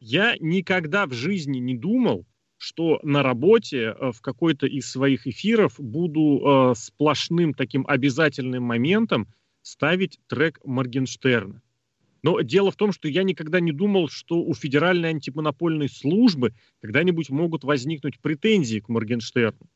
[0.00, 5.74] Я никогда в жизни не думал, что на работе э, в какой-то из своих эфиров
[5.78, 9.28] буду э, сплошным таким обязательным моментом
[9.60, 11.60] ставить трек Моргенштерна.
[12.22, 17.28] Но дело в том, что я никогда не думал, что у Федеральной антимонопольной службы когда-нибудь
[17.28, 19.68] могут возникнуть претензии к Моргенштерну.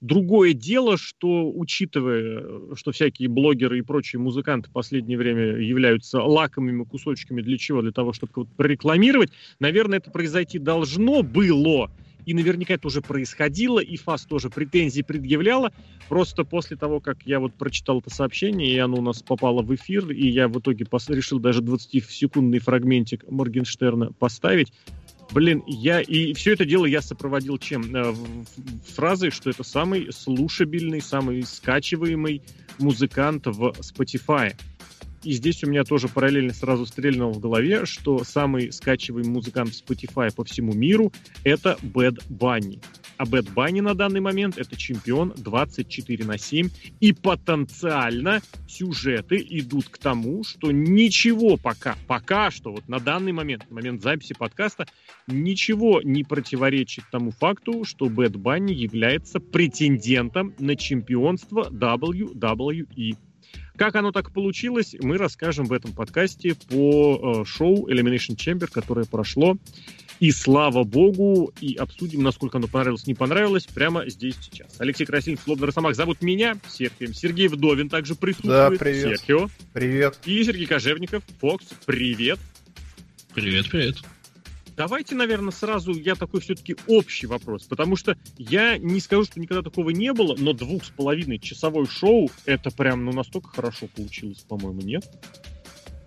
[0.00, 6.84] Другое дело, что, учитывая, что всякие блогеры и прочие музыканты в последнее время являются лакомыми
[6.84, 7.82] кусочками для чего?
[7.82, 9.30] Для того, чтобы вот прорекламировать,
[9.60, 11.90] наверное, это произойти должно было,
[12.24, 15.72] и наверняка это уже происходило, и ФАС тоже претензии предъявляла.
[16.08, 19.74] Просто после того, как я вот прочитал это сообщение, и оно у нас попало в
[19.74, 24.72] эфир, и я в итоге решил даже 20-секундный фрагментик Моргенштерна поставить,
[25.32, 27.94] Блин, я и все это дело я сопроводил чем?
[27.96, 28.14] Э,
[28.94, 32.42] фразой, что это самый слушабельный, самый скачиваемый
[32.78, 34.54] музыкант в Spotify.
[35.24, 40.34] И здесь у меня тоже параллельно сразу стрельнуло в голове, что самый скачиваемый музыкант Spotify
[40.34, 41.12] по всему миру—
[41.44, 42.82] это Bad Bunny.
[43.18, 46.70] А Bad Bunny на данный момент— это чемпион 24 на 7.
[47.00, 53.70] И потенциально сюжеты идут к тому, что ничего пока, пока что, вот на данный момент,
[53.70, 54.86] момент записи подкаста,
[55.28, 63.16] ничего не противоречит тому факту, что Bad Bunny является претендентом на чемпионство WWE.
[63.76, 69.06] Как оно так получилось, мы расскажем в этом подкасте по э, шоу Elimination Chamber, которое
[69.06, 69.56] прошло.
[70.20, 74.80] И слава богу, и обсудим, насколько оно понравилось, не понравилось, прямо здесь сейчас.
[74.80, 77.12] Алексей Красильев, Слобный Росомах зовут меня, Серхием.
[77.12, 78.56] Сергей Вдовин также присутствует.
[78.56, 79.18] Да, привет.
[79.18, 79.48] Серхио.
[79.72, 80.18] Привет.
[80.24, 82.38] И Сергей Кожевников, Фокс, привет.
[83.34, 83.96] Привет, привет.
[84.76, 89.62] Давайте, наверное, сразу я такой все-таки общий вопрос, потому что я не скажу, что никогда
[89.62, 94.44] такого не было, но двух с половиной часовой шоу это прям ну настолько хорошо получилось,
[94.48, 95.04] по-моему, нет?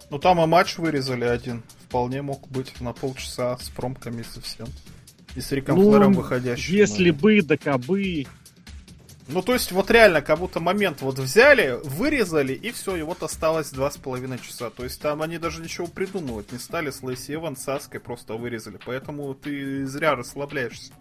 [0.10, 4.68] Ну там и матч вырезали один, вполне мог быть на полчаса с промками совсем.
[5.36, 6.74] И с Риком ну, Флэром выходящим.
[6.74, 7.18] Если ну.
[7.18, 8.26] бы, да кабы.
[9.28, 13.24] Ну, то есть, вот реально, как будто момент вот взяли, вырезали, и все, и вот
[13.24, 14.70] осталось два с половиной часа.
[14.70, 18.36] То есть, там они даже ничего придумывать не стали с Лейси Эван, с Аской просто
[18.36, 18.80] вырезали.
[18.86, 20.94] Поэтому ты зря расслабляешься.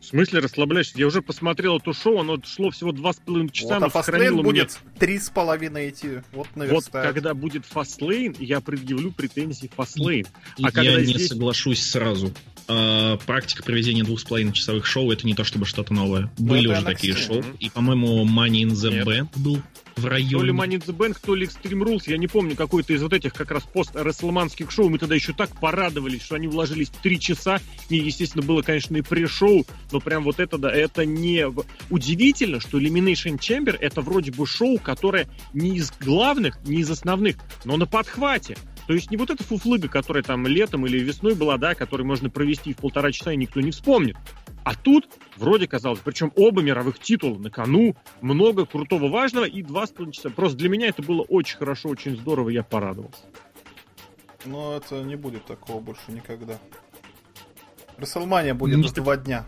[0.00, 0.98] В смысле расслабляешься?
[0.98, 4.42] Я уже посмотрел это шоу, оно шло всего два с половиной часа, вот, а сохранило
[4.42, 6.20] будет три с половиной идти.
[6.32, 10.26] Вот, вот когда будет фастлейн, я предъявлю претензии фастлейн.
[10.62, 11.28] А я не здесь...
[11.28, 12.34] соглашусь сразу
[12.68, 16.30] э, практика проведения двух с половиной часовых шоу это не то чтобы что-то новое.
[16.38, 17.42] Ну, Были уже такие шоу.
[17.58, 19.06] И, по-моему, Money in the Нет.
[19.06, 19.62] Bank был
[19.96, 20.38] в районе.
[20.38, 22.02] То ли Money in the Bank, то ли Extreme Rules.
[22.06, 24.88] Я не помню, какой-то из вот этих как раз пост-рестлманских шоу.
[24.88, 27.60] Мы тогда еще так порадовались, что они вложились в три часа.
[27.88, 29.66] И, естественно, было, конечно, и pre-шоу.
[29.92, 31.46] Но прям вот это, да, это не...
[31.90, 37.36] Удивительно, что Elimination Chamber это вроде бы шоу, которое не из главных, не из основных,
[37.64, 38.56] но на подхвате.
[38.86, 42.28] То есть не вот эта фуфлыга, которая там летом или весной была, да, которую можно
[42.28, 44.16] провести в полтора часа и никто не вспомнит.
[44.62, 49.86] А тут вроде казалось, причем оба мировых титула на кону, много крутого важного и два
[49.86, 50.30] с половиной часа.
[50.30, 53.22] Просто для меня это было очень хорошо, очень здорово, я порадовался.
[54.44, 56.58] Но это не будет такого больше никогда.
[57.96, 58.88] Расселмания будет не...
[58.88, 59.46] два дня.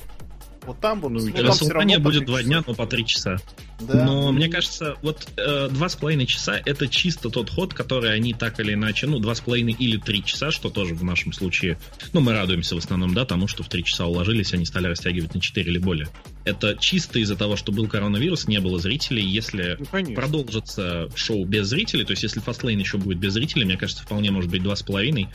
[0.67, 1.11] Вот там вот.
[1.11, 3.37] Ну, ну, Расселмания будет два дня, но по три часа.
[3.81, 4.05] Да.
[4.05, 8.33] Но мне кажется, вот э, два с половиной часа это чисто тот ход, который они
[8.33, 11.79] так или иначе, ну, два с половиной или три часа, что тоже в нашем случае,
[12.13, 15.35] ну, мы радуемся в основном, да, тому, что в три часа уложились, они стали растягивать
[15.35, 16.09] на четыре или более.
[16.45, 19.25] Это чисто из-за того, что был коронавирус, не было зрителей.
[19.25, 23.77] Если ну, продолжится шоу без зрителей, то есть если Fastlane еще будет без зрителей, мне
[23.77, 25.29] кажется, вполне может быть два с половиной.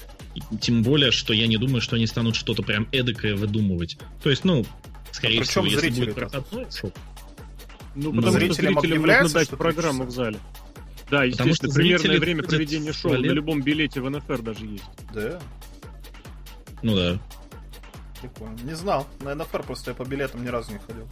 [0.62, 3.98] Тем более, что я не думаю, что они станут что-то прям эдакое выдумывать.
[4.24, 4.66] То есть, ну,
[5.12, 6.92] скорее а всего, если будет проходное шоу,
[7.96, 10.40] ну, потому что зрителям нужно дать программу в зале.
[11.10, 14.86] Да, естественно, примерное время проведения шоу на любом билете в НФР даже есть.
[15.14, 15.42] Да?
[16.82, 17.20] Ну да.
[18.22, 18.58] Прикольно.
[18.64, 19.08] Не знал.
[19.20, 21.08] На НФР просто я по билетам ни разу не ходил.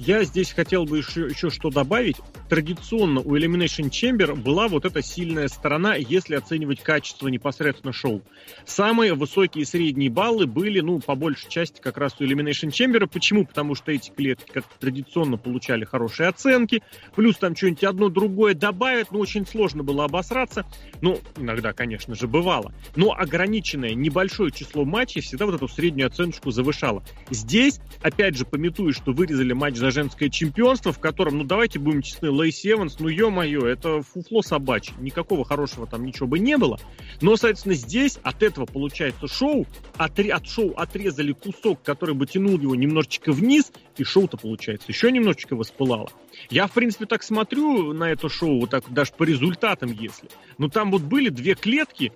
[0.00, 2.18] Я здесь хотел бы еще, еще что добавить.
[2.48, 8.22] Традиционно у Elimination Chamber была вот эта сильная сторона, если оценивать качество непосредственно шоу.
[8.64, 13.08] Самые высокие средние баллы были, ну, по большей части как раз у Elimination Chamber.
[13.08, 13.44] Почему?
[13.44, 16.80] Потому что эти клетки как традиционно получали хорошие оценки,
[17.16, 20.64] плюс там что-нибудь одно другое добавят, ну, очень сложно было обосраться.
[21.00, 22.72] Ну, иногда, конечно же, бывало.
[22.94, 27.02] Но ограниченное небольшое число матчей всегда вот эту среднюю оценочку завышало.
[27.30, 32.02] Здесь, опять же, пометую, что вырезали матч за женское чемпионство, в котором, ну давайте будем
[32.02, 36.78] честны, Лейси Эванс, ну ё-моё, это фуфло собачье, никакого хорошего там ничего бы не было.
[37.20, 42.58] Но, соответственно, здесь от этого получается шоу, от, от шоу отрезали кусок, который бы тянул
[42.58, 46.10] его немножечко вниз, и шоу-то, получается, еще немножечко воспылало.
[46.50, 50.28] Я, в принципе, так смотрю на это шоу, вот так даже по результатам, если.
[50.56, 52.12] Но там вот были две клетки,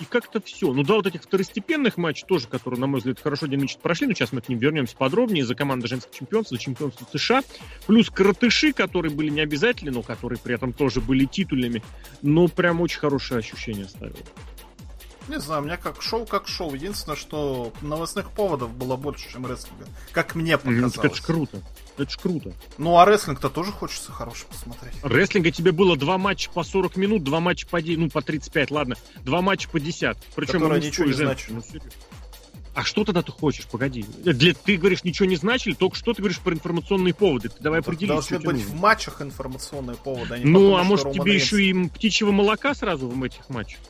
[0.00, 0.72] и как-то все.
[0.72, 4.14] Ну да, вот этих второстепенных матчей тоже, которые, на мой взгляд, хорошо динамично прошли, но
[4.14, 7.42] сейчас мы к ним вернемся подробнее, за команды женского чемпионства, за чемпионство США,
[7.86, 11.82] плюс коротыши, которые были не обязательны, но которые при этом тоже были титульными,
[12.22, 14.16] ну прям очень хорошее ощущение оставило.
[15.28, 16.74] Не знаю, у меня как шоу, как шоу.
[16.74, 19.86] Единственное, что новостных поводов было больше, чем рестлинга.
[20.12, 20.98] Как мне показалось.
[20.98, 21.62] Это ж круто.
[21.98, 22.52] Это ж круто.
[22.78, 24.94] Ну, а рестлинг-то тоже хочется хороший посмотреть.
[25.02, 28.70] Рестлинга тебе было два матча по 40 минут, два матча по 10, ну, по 35,
[28.70, 28.96] ладно.
[29.22, 30.16] Два матча по 10.
[30.34, 31.50] Причем Которые ничего не значат.
[31.50, 31.62] Ну,
[32.76, 33.66] а что тогда ты хочешь?
[33.66, 34.04] Погоди.
[34.18, 37.48] Для, ты говоришь, ничего не значили, только что ты говоришь про информационные поводы.
[37.48, 38.12] Ты давай определись.
[38.12, 38.68] Должны быть нужно.
[38.68, 42.74] в матчах информационные поводы, а не Ну, потому, а может тебе еще и птичьего молока
[42.74, 43.80] сразу в этих матчах?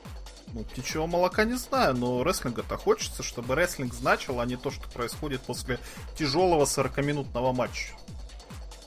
[0.54, 4.88] Ну, птичьего молока не знаю, но рестлинга-то хочется, чтобы рестлинг значил, а не то, что
[4.88, 5.78] происходит после
[6.16, 7.92] тяжелого 40-минутного матча.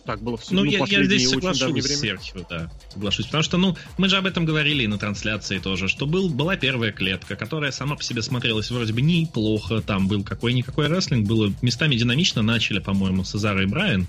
[0.10, 0.56] Так было все.
[0.56, 2.72] Ну, ну я, я здесь соглашусь с Серхио, да.
[2.92, 3.28] Соглашусь.
[3.28, 6.56] Потому что, ну, мы же об этом говорили и на трансляции тоже, что был, была
[6.56, 9.82] первая клетка, которая сама по себе смотрелась вроде бы неплохо.
[9.82, 12.42] Там был какой-никакой рестлинг, было местами динамично.
[12.42, 14.08] Начали, по-моему, Сезар и Брайан,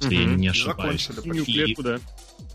[0.00, 0.30] если угу.
[0.30, 1.06] я не ошибаюсь.
[1.06, 1.98] Закончили клетку, да.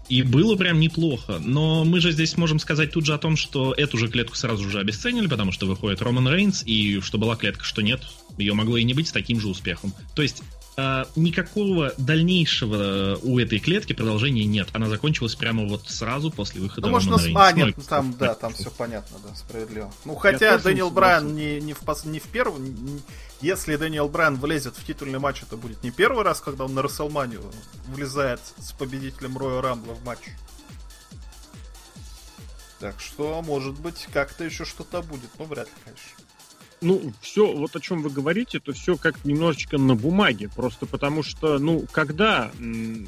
[0.10, 1.40] И было прям неплохо.
[1.44, 4.70] Но мы же здесь можем сказать тут же о том, что эту же клетку сразу
[4.70, 8.02] же обесценили, потому что выходит Роман Рейнс, и что была клетка, что нет,
[8.38, 9.94] ее могло и не быть с таким же успехом.
[10.16, 10.44] То есть
[11.16, 14.70] никакого дальнейшего у этой клетки продолжения нет.
[14.74, 17.26] Она закончилась прямо вот сразу после выхода ну, Романа можно...
[17.26, 17.48] Рейнса.
[17.48, 19.92] А, нет, ну, там, да, там все понятно, да, справедливо.
[20.06, 23.02] Ну, хотя Дэниел Брайан не, не, в, не в первом,
[23.42, 26.84] если Дэниел Брайан влезет в титульный матч, это будет не первый раз, когда он на
[26.84, 27.42] Расселманию
[27.88, 30.20] влезает с победителем Роя Рамбла в матч.
[32.80, 36.27] Так что, может быть, как-то еще что-то будет, но вряд ли, конечно.
[36.80, 40.50] Ну, все, вот о чем вы говорите, это все как немножечко на бумаге.
[40.50, 42.52] Просто потому что, ну, когда,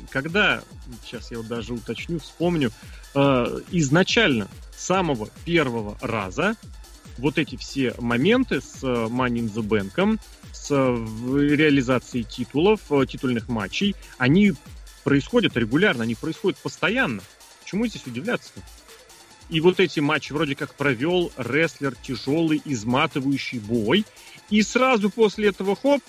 [0.10, 0.64] когда,
[1.06, 2.72] сейчас я вот даже уточню, вспомню,
[3.14, 6.56] э, изначально, самого первого раза
[7.18, 10.20] вот эти все моменты с э, Money in the Bank,
[10.52, 14.54] с э, реализацией титулов, э, титульных матчей, они
[15.04, 17.22] происходят регулярно, они происходят постоянно.
[17.62, 18.62] Почему здесь удивляться-то?
[19.50, 24.06] И вот эти матчи вроде как провел рестлер тяжелый, изматывающий бой.
[24.50, 26.02] И сразу после этого хоп,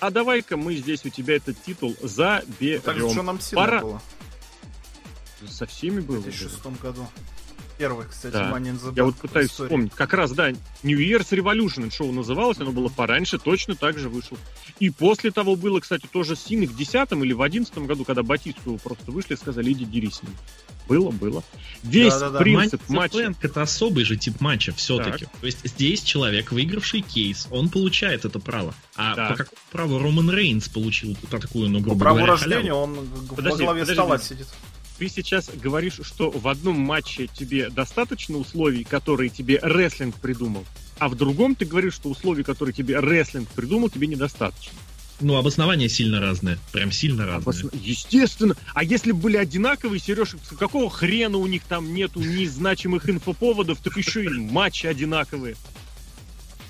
[0.00, 2.82] а давай-ка мы здесь у тебя этот титул заберем.
[2.82, 3.80] Так что нам Пора...
[3.80, 4.02] было?
[5.48, 6.18] Со всеми было.
[6.18, 7.06] В 2006 году.
[7.78, 8.50] Первый, кстати, да.
[8.50, 9.68] Money in the Я вот пытаюсь истории.
[9.68, 9.92] вспомнить.
[9.94, 10.50] Как раз, да,
[10.82, 14.36] New Year's Revolution шоу называлось, оно было пораньше, точно так же вышел.
[14.80, 18.24] И после того было, кстати, тоже с Синой в 10 или в 11 году, когда
[18.24, 20.32] Батисту просто вышли и сказали, иди дерись с ним.
[20.88, 21.44] Было, было.
[21.84, 22.38] Весь да, да, да.
[22.40, 23.34] принцип матча...
[23.42, 25.26] это особый же тип матча все-таки.
[25.40, 28.74] То есть здесь человек, выигравший кейс, он получает это право.
[28.96, 29.28] А да.
[29.28, 32.80] по какому праву Роман Рейнс получил такую, ну, грубо по праву говоря, рождения халяву?
[32.80, 34.46] он подожди, во главе подожди, стола сидит
[34.98, 40.64] ты сейчас говоришь, что в одном матче тебе достаточно условий, которые тебе рестлинг придумал,
[40.98, 44.76] а в другом ты говоришь, что условий, которые тебе рестлинг придумал, тебе недостаточно.
[45.20, 46.58] Ну, обоснования сильно разные.
[46.72, 47.42] Прям сильно разные.
[47.42, 47.70] Обосно...
[47.72, 48.56] Естественно.
[48.72, 53.96] А если бы были одинаковые, Сереж, какого хрена у них там нету незначимых инфоповодов, так
[53.96, 55.56] еще и матчи одинаковые.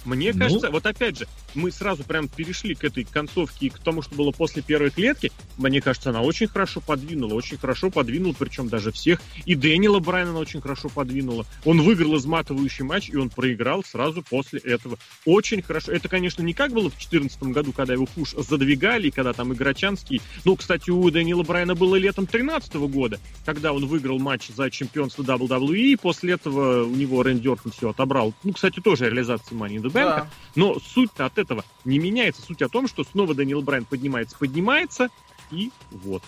[0.08, 0.38] Мне ну...
[0.38, 4.14] кажется, вот опять же, мы сразу прям перешли к этой концовке и к тому, что
[4.14, 5.30] было после первой клетки.
[5.56, 9.20] Мне кажется, она очень хорошо подвинула, очень хорошо подвинула, причем даже всех.
[9.44, 11.44] И Дэниела Брайана очень хорошо подвинула.
[11.64, 14.98] Он выиграл изматывающий матч, и он проиграл сразу после этого.
[15.24, 15.92] Очень хорошо.
[15.92, 20.22] Это, конечно, не как было в 2014 году, когда его пуш задвигали, когда там Играчанский...
[20.44, 25.22] Ну, кстати, у Дэниела Брайана было летом 2013 года, когда он выиграл матч за чемпионство
[25.22, 28.34] WWE, и после этого у него Рэнди Ортон все отобрал.
[28.44, 30.16] Ну, кстати, тоже реализация Money in the Bank.
[30.16, 30.30] Да.
[30.54, 32.42] Но суть-то от этого не меняется.
[32.42, 35.08] Суть о том, что снова Даниэл Брайан поднимается, поднимается,
[35.50, 36.22] и вот.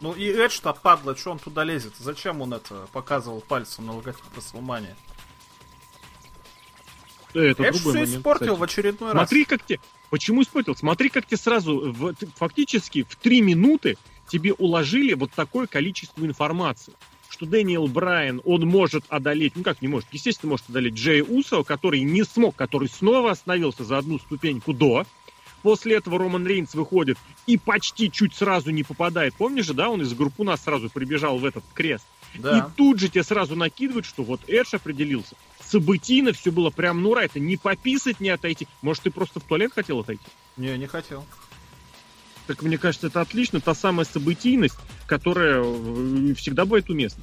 [0.00, 1.94] Ну и Эдж-то падла, что он туда лезет?
[1.98, 4.96] Зачем он это показывал пальцем на логотип Расселмания?
[7.34, 8.58] Это Эдж все момент, испортил кстати.
[8.58, 9.28] в очередной Смотри, раз.
[9.28, 9.80] Смотри, как тебе...
[10.10, 10.76] Почему испортил?
[10.76, 13.96] Смотри, как тебе сразу, в, фактически в три минуты
[14.28, 16.94] тебе уложили вот такое количество информации
[17.42, 21.64] что Дэниел Брайан, он может одолеть, ну как не может, естественно, может одолеть Джея Усо,
[21.64, 25.04] который не смог, который снова остановился за одну ступеньку до.
[25.62, 29.34] После этого Роман Рейнс выходит и почти чуть сразу не попадает.
[29.34, 32.04] Помнишь же, да, он из группы нас сразу прибежал в этот крест.
[32.34, 32.58] Да.
[32.58, 35.34] И тут же тебе сразу накидывают, что вот Эдж определился.
[35.60, 38.68] Событийно все было прям, ну, это не пописать, не отойти.
[38.82, 40.22] Может, ты просто в туалет хотел отойти?
[40.56, 41.24] Не, не хотел.
[42.46, 47.22] Так мне кажется, это отлично, та самая событийность, которая э, всегда будет уместна.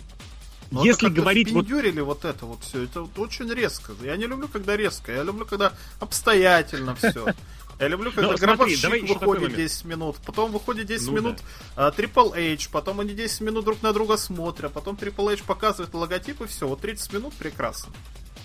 [0.72, 1.68] Но Если говорить вот...
[1.70, 3.94] вот это вот все, это вот очень резко.
[4.04, 7.34] Я не люблю, когда резко, я люблю, когда обстоятельно все.
[7.80, 11.38] Я люблю, когда гробовщик выходит 10 минут, потом выходит 10 ну, минут
[11.78, 11.90] да.
[11.90, 16.42] Triple H, потом они 10 минут друг на друга смотрят, потом Triple H показывает логотип
[16.42, 16.68] и все.
[16.68, 17.94] Вот 30 минут прекрасно.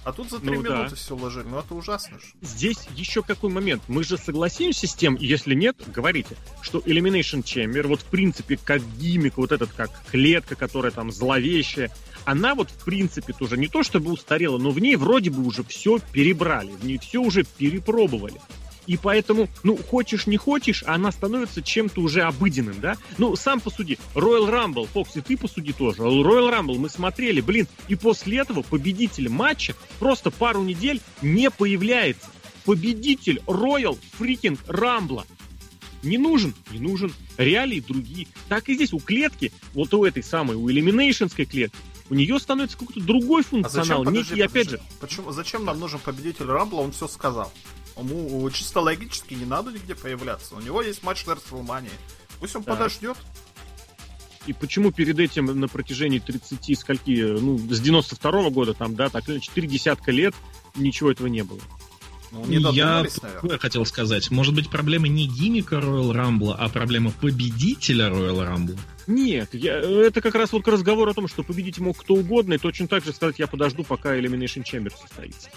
[0.04, 0.96] А тут за три ну, минуты да.
[0.96, 1.46] все уложили.
[1.46, 2.26] Ну это ужасно же.
[2.42, 3.82] Здесь еще какой момент.
[3.88, 8.82] Мы же согласимся с тем, если нет, говорите, что Elimination Chamber, вот в принципе, как
[8.98, 11.90] гиммик, вот этот, как клетка, которая там зловещая,
[12.26, 15.64] она вот в принципе тоже не то чтобы устарела, но в ней вроде бы уже
[15.64, 18.40] все перебрали, в ней все уже перепробовали.
[18.86, 22.96] И поэтому, ну, хочешь не хочешь, она становится чем-то уже обыденным, да?
[23.18, 23.98] Ну, сам посуди.
[24.14, 26.02] Royal Rumble, Фокс, и ты посуди тоже.
[26.02, 32.26] Royal Rumble мы смотрели, блин, и после этого победитель матча просто пару недель не появляется.
[32.64, 35.24] Победитель Royal Freaking Rumble.
[36.02, 36.54] Не нужен?
[36.70, 37.12] Не нужен.
[37.38, 38.26] Реалии другие.
[38.48, 41.78] Так и здесь у клетки, вот у этой самой, у элиминейшнской клетки,
[42.10, 44.02] у нее становится какой-то другой функционал.
[44.02, 44.42] А зачем, подожди, Некий, подожди.
[44.42, 44.80] опять же...
[45.00, 46.80] Почему, зачем нам нужен победитель Рамбла?
[46.80, 47.50] Он все сказал.
[47.96, 50.56] Ему чисто логически не надо нигде появляться.
[50.56, 51.90] У него есть матч на WrestleMania.
[52.40, 52.72] Пусть он да.
[52.72, 53.16] подождет.
[54.46, 59.08] И почему перед этим на протяжении 30 скольки, ну, с 92 -го года, там, да,
[59.08, 60.34] так, четыре десятка лет
[60.74, 61.60] ничего этого не было.
[62.34, 64.30] Ну, не я такое хотел сказать.
[64.30, 68.78] Может быть, проблема не гиммика Royal Rumble, а проблема победителя Royal Rumble?
[69.06, 72.58] Нет, я, это как раз вот разговор о том, что победить мог кто угодно, и
[72.58, 75.48] точно так же сказать, я подожду, пока Elimination Chamber состоится.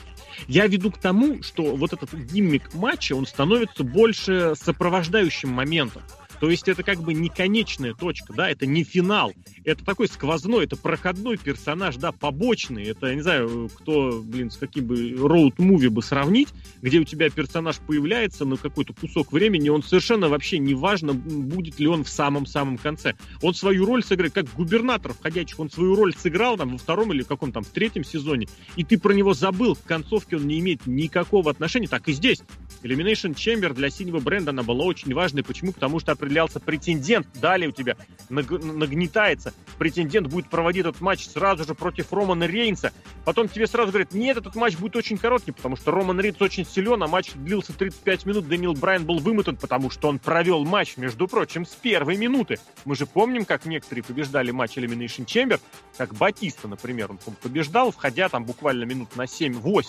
[0.47, 6.03] Я веду к тому, что вот этот гиммик матча, он становится больше сопровождающим моментом.
[6.39, 9.33] То есть это как бы не конечная точка, да, это не финал.
[9.63, 12.85] Это такой сквозной, это проходной персонаж, да, побочный.
[12.85, 16.49] Это, я не знаю, кто, блин, с каким бы роуд-муви бы сравнить,
[16.81, 21.79] где у тебя персонаж появляется на какой-то кусок времени, он совершенно вообще не важно, будет
[21.79, 23.15] ли он в самом-самом конце.
[23.41, 27.23] Он свою роль сыграет, как губернатор входящих, он свою роль сыграл там во втором или
[27.23, 30.85] каком там, в третьем сезоне, и ты про него забыл, к концовке он не имеет
[30.85, 32.41] никакого отношения, так и здесь.
[32.83, 35.43] Elimination Chamber для синего бренда она была очень важной.
[35.43, 35.71] Почему?
[35.71, 37.27] Потому что определялся претендент.
[37.35, 37.95] Далее у тебя
[38.29, 39.53] нагнетается.
[39.77, 42.91] Претендент будет проводить этот матч сразу же против Романа Рейнса.
[43.23, 46.65] Потом тебе сразу говорят, нет, этот матч будет очень короткий, потому что Роман Рейнс очень
[46.65, 48.47] силен, а матч длился 35 минут.
[48.47, 52.59] Дэниел Брайан был вымотан, потому что он провел матч, между прочим, с первой минуты.
[52.83, 55.61] Мы же помним, как некоторые побеждали матч Elimination Chamber,
[55.97, 59.85] как Батиста, например, он побеждал, входя там буквально минут на 7-8.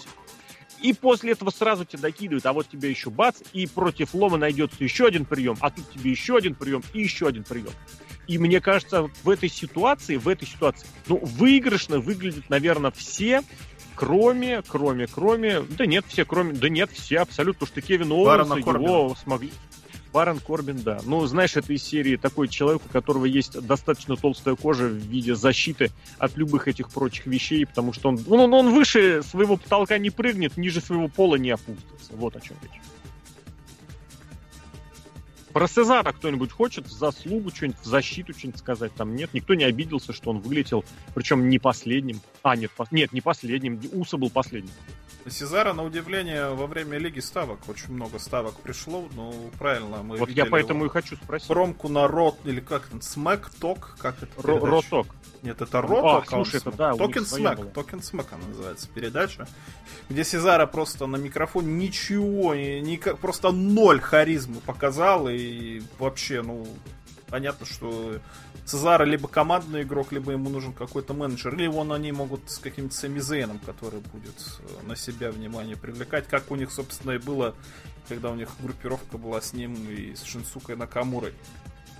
[0.83, 4.83] И после этого сразу тебя докидывают, а вот тебе еще бац, и против лома найдется
[4.83, 7.73] еще один прием, а тут тебе еще один прием и еще один прием.
[8.27, 13.43] И мне кажется, в этой ситуации, в этой ситуации, ну, выигрышно выглядят, наверное, все,
[13.95, 18.57] кроме, кроме, кроме, да нет, все, кроме, да нет, все абсолютно, потому что Кевин Оуэнс
[18.59, 19.51] его смогли,
[20.13, 21.01] Барон Корбин, да.
[21.05, 25.35] Ну, знаешь, это из серии такой человек, у которого есть достаточно толстая кожа в виде
[25.35, 30.11] защиты от любых этих прочих вещей, потому что он, ну, он выше своего потолка не
[30.11, 32.13] прыгнет, ниже своего пола не опустится.
[32.13, 32.81] Вот о чем речь.
[35.59, 38.95] Про Сезара кто-нибудь хочет в заслугу что-нибудь, в защиту что-нибудь сказать?
[38.95, 40.85] Там нет, никто не обиделся, что он вылетел,
[41.17, 42.21] причем не последним.
[42.45, 42.87] А, нет, по...
[42.93, 44.71] нет, не последним, Уса был последним.
[45.31, 49.09] Сезара, на удивление, во время Лиги Ставок очень много ставок пришло.
[49.15, 51.49] Ну, правильно, мы Вот я поэтому и хочу спросить.
[51.49, 54.43] Промку на Raw, или как это, Smack Talk, как это?
[54.43, 55.09] Raw Talk.
[55.43, 56.25] Нет, это Raw Talk.
[56.25, 59.47] А, слушай, это да, Talking Smack, Talking Smack она называется, передача,
[60.09, 65.37] где Сезара просто на микрофоне ничего, ни, просто ноль харизмы показал, и
[65.99, 66.67] вообще, ну,
[67.29, 68.21] понятно, что
[68.65, 72.95] Цезара либо командный игрок, либо ему нужен какой-то менеджер, или вон они могут с каким-то
[72.95, 77.55] Сами Зейном, который будет э, на себя внимание привлекать, как у них, собственно, и было,
[78.09, 81.35] когда у них группировка была с ним и с Шинсукой Накамурой.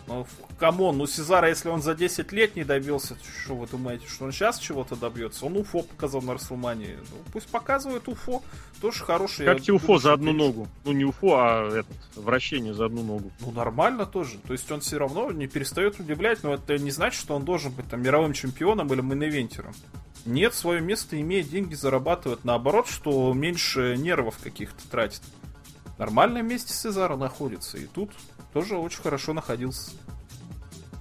[0.09, 0.27] Ну,
[0.59, 4.25] come on, ну Сезара, если он за 10 лет не добился, что вы думаете, что
[4.25, 5.45] он сейчас чего-то добьется?
[5.45, 6.97] Он UFO показал на Рестлмании.
[7.11, 8.43] Ну, пусть показывает UFO.
[8.81, 9.45] Тоже хороший.
[9.45, 10.67] Как тебе UFO за одну ногу?
[10.85, 13.31] Ну, не UFO, а этот, вращение за одну ногу.
[13.41, 14.39] Ну, нормально тоже.
[14.39, 17.71] То есть он все равно не перестает удивлять, но это не значит, что он должен
[17.73, 19.75] быть там мировым чемпионом или main eventer ом.
[20.25, 22.45] Нет, свое место имеет, деньги зарабатывает.
[22.45, 25.23] Наоборот, что меньше нервов каких-то тратит.
[25.99, 27.77] Нормальное месте Сезара находится.
[27.79, 28.11] И тут
[28.53, 29.93] тоже очень хорошо находился.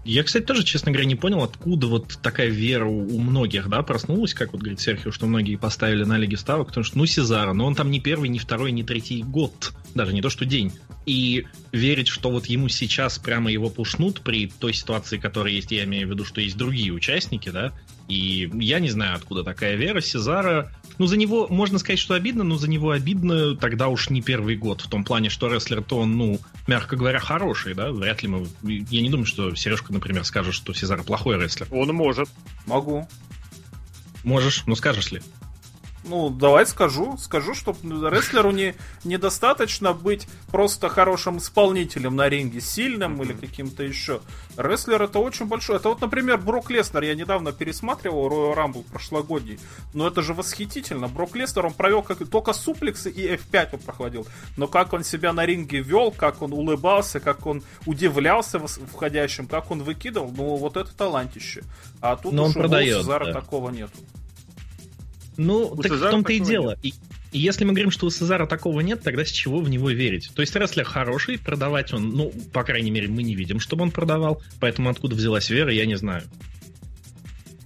[0.07, 4.33] Я, кстати, тоже, честно говоря, не понял, откуда вот такая вера у многих, да, проснулась,
[4.33, 7.65] как вот говорит Серхио, что многие поставили на Лиге Ставок, потому что, ну, Сезара, но
[7.65, 10.71] он там не первый, не второй, не третий год, даже не то, что день.
[11.05, 15.83] И верить, что вот ему сейчас прямо его пушнут при той ситуации, которая есть, я
[15.83, 17.73] имею в виду, что есть другие участники, да,
[18.07, 20.01] и я не знаю, откуда такая вера.
[20.01, 24.21] Сезара ну, за него можно сказать, что обидно, но за него обидно тогда уж не
[24.21, 24.81] первый год.
[24.81, 27.91] В том плане, что рестлер-то он, ну, мягко говоря, хороший, да?
[27.91, 28.47] Вряд ли мы...
[28.63, 31.67] Я не думаю, что Сережка, например, скажет, что Сезар плохой рестлер.
[31.71, 32.29] Он может.
[32.65, 33.07] Могу.
[34.23, 35.21] Можешь, но скажешь ли?
[36.07, 37.17] Ну, давай скажу.
[37.17, 43.25] Скажу, что рестлеру не, недостаточно быть просто хорошим исполнителем на ринге, сильным mm-hmm.
[43.25, 44.21] или каким-то еще.
[44.55, 45.77] Рестлер это очень большой.
[45.77, 47.03] Это вот, например, Брок Леснер.
[47.03, 49.59] Я недавно пересматривал Royal Rumble прошлогодний.
[49.93, 51.07] Но это же восхитительно.
[51.07, 54.27] Брок Леснер, он провел как только суплексы и F5 он проходил.
[54.55, 59.71] Но как он себя на ринге вел, как он улыбался, как он удивлялся входящим, как
[59.71, 61.63] он выкидывал, ну вот это талантище.
[62.01, 63.33] А тут Но он продает, у да.
[63.33, 63.97] такого нету.
[65.37, 66.77] Ну, у так Сезара в том-то и дело.
[66.81, 66.93] И,
[67.31, 70.31] и если мы говорим, что у Сезара такого нет, тогда с чего в него верить?
[70.33, 73.91] То есть рестлер хороший, продавать он, ну, по крайней мере, мы не видим, чтобы он
[73.91, 76.23] продавал, поэтому откуда взялась вера, я не знаю.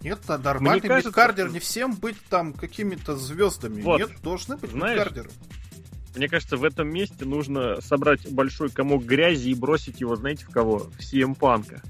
[0.02, 1.10] Нет, нормальный кажется...
[1.10, 3.82] мидкардер, не всем быть там какими-то звездами.
[3.82, 4.00] Вот.
[4.00, 5.30] Нет, должны быть Знаешь, мидкардеры.
[6.16, 10.50] Мне кажется, в этом месте нужно собрать большой комок грязи и бросить его, знаете, в
[10.50, 10.80] кого?
[10.80, 11.82] В CM Панка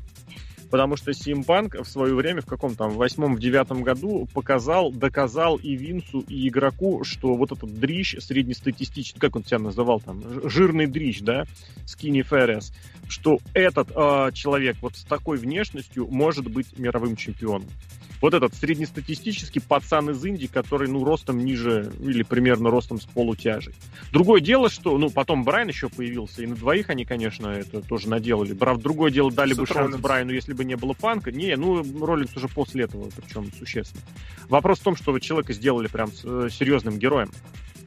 [0.71, 4.91] потому что Симпанк в свое время, в каком там, в восьмом, в девятом году показал,
[4.91, 10.23] доказал и Винсу, и игроку, что вот этот дрищ среднестатистический, как он себя называл там,
[10.49, 11.43] жирный дрищ, да,
[11.85, 12.73] Скини Феррес,
[13.09, 17.67] что этот э, человек вот с такой внешностью может быть мировым чемпионом
[18.21, 23.73] вот этот среднестатистический пацан из Индии, который, ну, ростом ниже или примерно ростом с полутяжей.
[24.11, 28.09] Другое дело, что, ну, потом Брайан еще появился, и на двоих они, конечно, это тоже
[28.09, 28.53] наделали.
[28.53, 30.01] Правда, другое дело, дали бы шанс Роллинс.
[30.01, 31.31] Брайану, если бы не было Панка.
[31.31, 34.03] Не, ну, Роллинс уже после этого, причем существенно.
[34.49, 37.31] Вопрос в том, что вы человека сделали прям э, серьезным героем.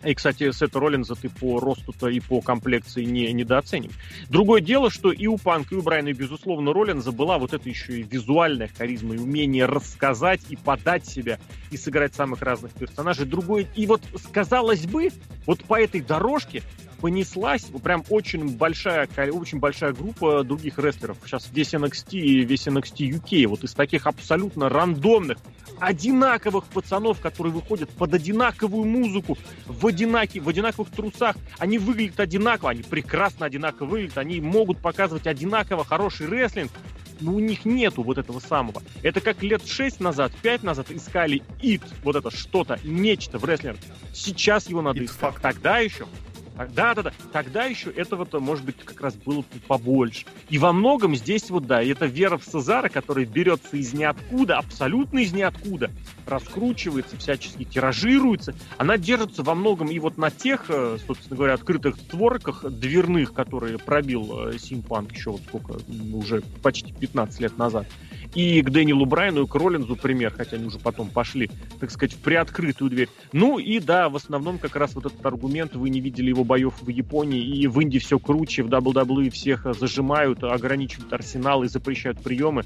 [0.02, 3.90] И, кстати, Сета Роллинза ты по росту-то и по комплекции не недооценим.
[4.28, 7.68] Другое дело, что и у Панка, и у Брайана, и, безусловно, Роллинза была вот эта
[7.68, 11.38] еще и визуальная харизма, и умение рассказать, и подать себя,
[11.70, 13.26] и сыграть самых разных персонажей.
[13.26, 13.66] Другое...
[13.74, 15.10] И вот, казалось бы,
[15.46, 16.62] вот по этой дорожке
[17.04, 21.18] понеслась прям очень большая, очень большая группа других рестлеров.
[21.26, 25.36] Сейчас весь NXT и весь NXT UK, вот из таких абсолютно рандомных,
[25.78, 29.36] одинаковых пацанов, которые выходят под одинаковую музыку,
[29.66, 31.36] в, одинаки, в одинаковых трусах.
[31.58, 36.72] Они выглядят одинаково, они прекрасно одинаково выглядят, они могут показывать одинаково хороший рестлинг,
[37.20, 38.82] но у них нету вот этого самого.
[39.02, 43.78] Это как лет 6 назад, 5 назад искали ит, вот это что-то, нечто в рестлинге.
[44.12, 45.36] Сейчас его надо искать.
[45.40, 46.06] Тогда еще
[46.56, 47.12] да, да, да.
[47.32, 50.24] Тогда еще этого-то, может быть, как раз было побольше.
[50.48, 55.18] И во многом здесь вот, да, это вера в Цезара, которая берется из ниоткуда, абсолютно
[55.18, 55.90] из ниоткуда,
[56.26, 58.54] раскручивается, всячески тиражируется.
[58.78, 63.78] Она держится во многом и вот на тех, э, собственно говоря, открытых створках дверных, которые
[63.78, 65.78] пробил э, Симпанк еще вот сколько,
[66.12, 67.86] уже почти 15 лет назад
[68.34, 72.14] и к Дэниелу Брайану, и к Роллинзу пример, хотя они уже потом пошли, так сказать,
[72.14, 73.08] в приоткрытую дверь.
[73.32, 76.74] Ну и да, в основном как раз вот этот аргумент, вы не видели его боев
[76.80, 82.20] в Японии, и в Индии все круче, в WWE всех зажимают, ограничивают арсенал и запрещают
[82.20, 82.64] приемы.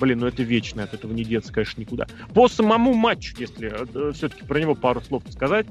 [0.00, 2.06] Блин, ну это вечно, от этого не деться, конечно, никуда.
[2.32, 5.66] По самому матчу, если э, все-таки про него пару слов сказать,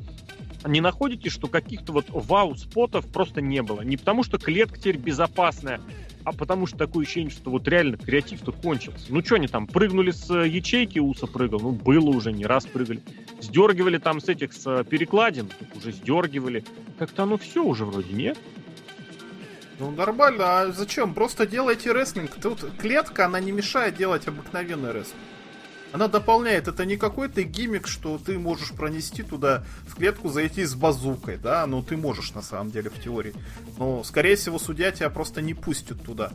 [0.65, 3.81] не находите, что каких-то вот вау-спотов просто не было?
[3.81, 5.79] Не потому, что клетка теперь безопасная,
[6.23, 9.05] а потому что такое ощущение, что вот реально креатив-то кончился.
[9.09, 12.65] Ну что они там, прыгнули с э, ячейки, Уса прыгал, ну было уже, не раз
[12.65, 13.01] прыгали.
[13.41, 16.63] Сдергивали там с этих с э, перекладин, уже сдергивали.
[16.97, 18.37] Как-то оно все уже вроде, нет?
[19.79, 21.13] Ну нормально, а зачем?
[21.13, 22.31] Просто делайте рестлинг.
[22.41, 25.23] Тут клетка, она не мешает делать обыкновенный рестлинг.
[25.91, 30.75] Она дополняет, это не какой-то гиммик, что ты можешь пронести туда в клетку, зайти с
[30.75, 33.33] базукой, да, ну ты можешь на самом деле в теории.
[33.77, 36.31] Но, скорее всего, судья тебя просто не пустит туда.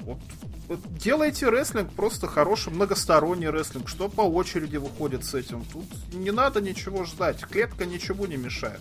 [0.00, 0.18] Вот,
[0.66, 5.64] вот делайте рестлинг просто хороший, многосторонний рестлинг, что по очереди выходит с этим.
[5.72, 8.80] Тут не надо ничего ждать, клетка ничего не мешает.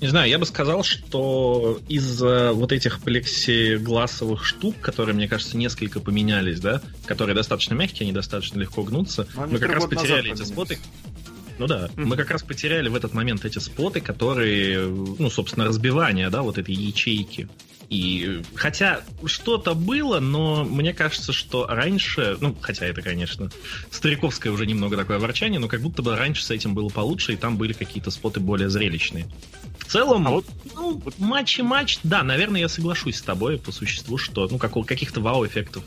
[0.00, 6.00] Не знаю, я бы сказал, что из-за вот этих плексигласовых штук, которые, мне кажется, несколько
[6.00, 10.78] поменялись, да, которые достаточно мягкие, они достаточно легко гнутся, мы как раз потеряли эти споты.
[11.58, 12.04] Ну да, mm-hmm.
[12.06, 16.56] мы как раз потеряли в этот момент эти споты, которые, ну, собственно, разбивание, да, вот
[16.56, 17.50] этой ячейки.
[17.90, 23.50] И хотя что-то было, но мне кажется, что раньше, ну, хотя это, конечно,
[23.90, 27.36] стариковское уже немного такое ворчание, но как будто бы раньше с этим было получше, и
[27.36, 29.26] там были какие-то споты более зрелищные.
[29.80, 33.72] В целом, а вот, ну, матч и матч, да, наверное, я соглашусь с тобой по
[33.72, 35.82] существу, что, ну, как, каких-то вау-эффектов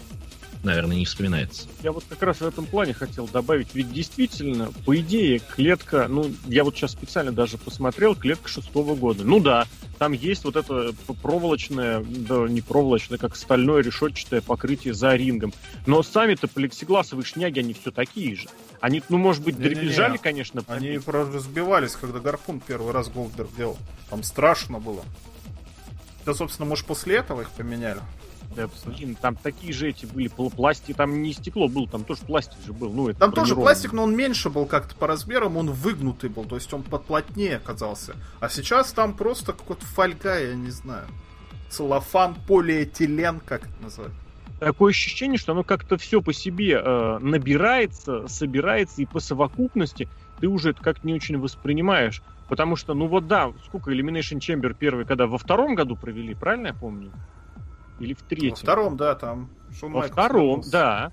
[0.63, 1.67] наверное, не вспоминается.
[1.81, 6.31] Я вот как раз в этом плане хотел добавить, ведь действительно, по идее, клетка, ну,
[6.47, 9.23] я вот сейчас специально даже посмотрел, клетка шестого года.
[9.23, 9.67] Ну да,
[9.99, 15.53] там есть вот это проволочное, да не проволочное, как стальное решетчатое покрытие за рингом.
[15.85, 18.47] Но сами-то плексигласовые шняги, они все такие же.
[18.79, 20.63] Они, ну, может быть, дребезжали, конечно.
[20.67, 23.77] Они разбивались, когда гарпун первый раз Голдберг делал.
[24.09, 25.03] Там страшно было.
[26.25, 27.99] Да, собственно, может, после этого их поменяли.
[28.55, 32.57] Да, блин, там такие же эти были пластики, там не стекло был, там тоже пластик
[32.65, 32.91] же был.
[32.91, 36.45] Ну, это там тоже пластик, но он меньше был как-то по размерам, он выгнутый был,
[36.45, 38.15] то есть он подплотнее оказался.
[38.39, 41.07] А сейчас там просто какой-то фольга, я не знаю.
[41.69, 44.11] Целлофан, полиэтилен, как это называть?
[44.59, 50.07] Такое ощущение, что оно как-то все по себе э, набирается, собирается, и по совокупности
[50.39, 52.21] ты уже это как-то не очень воспринимаешь.
[52.47, 56.67] Потому что, ну вот да, сколько Elimination Chamber первый, когда во втором году провели, правильно
[56.67, 57.11] я помню?
[58.03, 58.51] Или в третьем?
[58.51, 59.49] Во втором, да, там.
[59.79, 60.71] Шон Во Майкл втором, снялся.
[60.71, 61.11] да.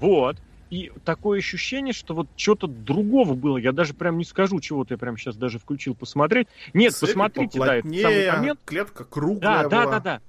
[0.00, 0.36] Вот.
[0.70, 3.56] И такое ощущение, что вот что-то другого было.
[3.56, 6.46] Я даже прям не скажу, чего-то я прям сейчас даже включил посмотреть.
[6.74, 8.60] Нет, Цепи посмотрите, да, это самый момент.
[8.64, 9.84] Клетка круглая Да, была.
[9.84, 10.20] да, да, да.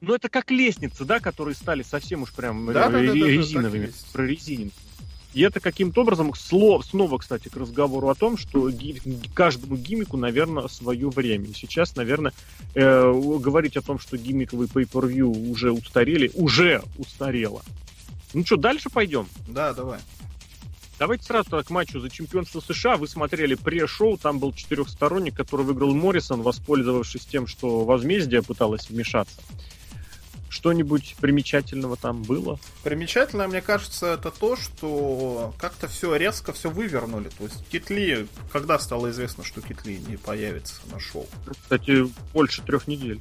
[0.00, 4.12] Но это как лестницы, да, которые стали совсем уж прям да, резиновыми, да, да, да,
[4.12, 4.72] прорезиненными.
[5.34, 9.00] И это каким-то образом слов, снова, кстати, к разговору о том, что ги,
[9.34, 11.46] каждому гиммику, наверное, свое время.
[11.46, 12.32] И сейчас, наверное,
[12.74, 17.62] э, говорить о том, что гиммиковый pay-per-view уже устарели, уже устарело.
[18.32, 19.26] Ну что, дальше пойдем?
[19.46, 20.00] Да, давай.
[20.98, 22.96] Давайте сразу к матчу за чемпионство США.
[22.96, 29.40] Вы смотрели пре-шоу, там был четырехсторонник, который выиграл Моррисон, воспользовавшись тем, что возмездие пыталось вмешаться.
[30.48, 32.58] Что-нибудь примечательного там было?
[32.82, 37.28] Примечательное, мне кажется, это то, что как-то все резко все вывернули.
[37.36, 41.26] То есть Китли, когда стало известно, что Китли не появится на шоу?
[41.62, 43.20] Кстати, больше трех недель.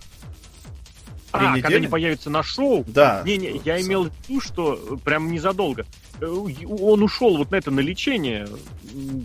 [1.31, 1.61] а, недели?
[1.61, 2.85] когда не появится на шоу?
[2.87, 3.21] Да.
[3.25, 5.85] Не-не, я имел в виду, что прям незадолго.
[6.21, 8.47] Э, он ушел вот на это на лечение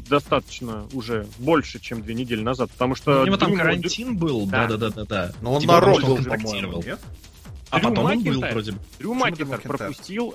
[0.09, 3.23] достаточно уже больше, чем две недели назад, потому что...
[3.23, 5.33] У него там карантин был, да-да-да-да.
[5.41, 7.01] Но он типа, на рок был, по-моему, нет?
[7.73, 8.79] А Дрю потом Макинтайр, он был вроде бы.
[8.99, 10.35] Дрю Макинтайр пропустил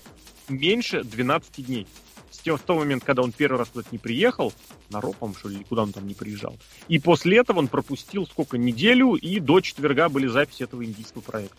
[0.50, 1.88] меньше 12 дней.
[2.32, 4.52] С того, с того момента, когда он первый раз куда-то не приехал,
[4.90, 6.58] на Ропом, что ли, куда он там не приезжал.
[6.88, 11.58] И после этого он пропустил сколько, неделю, и до четверга были записи этого индийского проекта.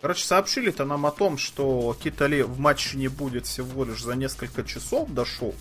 [0.00, 4.64] Короче, сообщили-то нам о том, что Китали в матче не будет всего лишь за несколько
[4.64, 5.54] часов до шоу.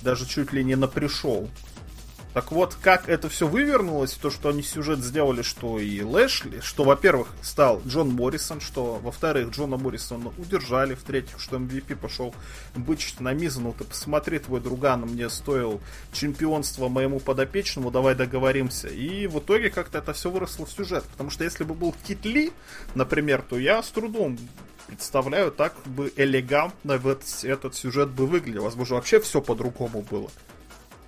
[0.00, 1.50] Даже чуть ли не на пришел.
[2.32, 6.84] Так вот, как это все вывернулось, то, что они сюжет сделали, что и Лэшли, что,
[6.84, 12.32] во-первых, стал Джон Моррисон, что, во-вторых, Джона Моррисона удержали, в-третьих, что MVP пошел
[12.76, 15.80] бычить на Мизану, ты посмотри, твой друган мне стоил
[16.12, 18.86] чемпионство моему подопечному, давай договоримся.
[18.86, 22.24] И в итоге как-то это все выросло в сюжет, потому что если бы был Кит
[22.24, 22.52] Ли,
[22.94, 24.38] например, то я с трудом
[24.86, 28.62] представляю, так бы элегантно вот этот сюжет бы выглядел.
[28.62, 30.30] Возможно, вообще все по-другому было.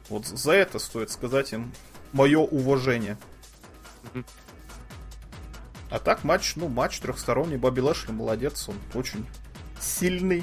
[0.08, 1.72] Вот за это стоит сказать им
[2.12, 3.16] мое уважение.
[5.90, 7.58] А так матч, ну, матч трехсторонний.
[7.58, 9.26] Бобби Лэшли молодец, он очень
[9.78, 10.42] сильный.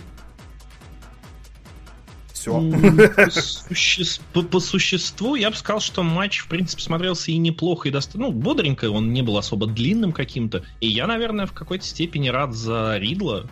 [2.31, 2.53] Все.
[4.33, 8.27] По, по, существу я бы сказал, что матч, в принципе, смотрелся и неплохо, и достаточно,
[8.27, 10.63] ну, бодренько, он не был особо длинным каким-то.
[10.79, 13.49] И я, наверное, в какой-то степени рад за Ридла,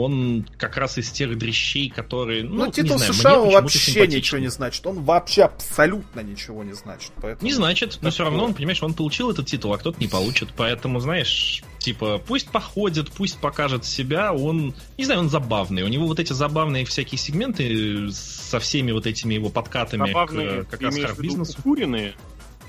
[0.00, 2.44] он как раз из тех дрищей, которые...
[2.44, 4.86] Ну, ну титул знаю, США вообще ничего не значит.
[4.86, 7.12] Он вообще абсолютно ничего не значит.
[7.16, 7.46] Поэтому...
[7.46, 10.48] Не значит, но все равно он, понимаешь, он получил этот титул, а кто-то не получит.
[10.56, 15.82] Поэтому, знаешь, типа, пусть походит, пусть покажет себя, он, не знаю, он забавный.
[15.82, 20.70] У него вот эти забавные всякие сегменты со всеми вот этими его подкатами забавные, к,
[20.70, 21.58] как раз бизнесу.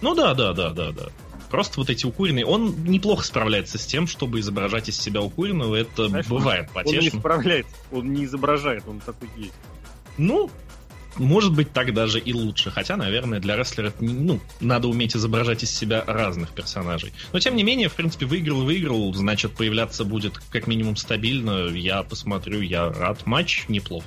[0.02, 1.10] Ну да, да, да, да, да.
[1.50, 2.46] Просто вот эти укуренные.
[2.46, 5.76] Он неплохо справляется с тем, чтобы изображать из себя укуренного.
[5.76, 7.00] Это Знаешь, бывает потешно.
[7.00, 9.54] Он не справляется, он не изображает, он такой есть.
[10.18, 10.52] Ну,
[11.18, 12.72] может быть, так даже и лучше.
[12.72, 17.14] Хотя, наверное, для рестлера ну, надо уметь изображать из себя разных персонажей.
[17.34, 21.68] Но, тем не менее, в принципе, выиграл-выиграл, значит, появляться будет как минимум стабильно.
[21.68, 23.26] Я посмотрю, я рад.
[23.26, 24.04] Матч неплох.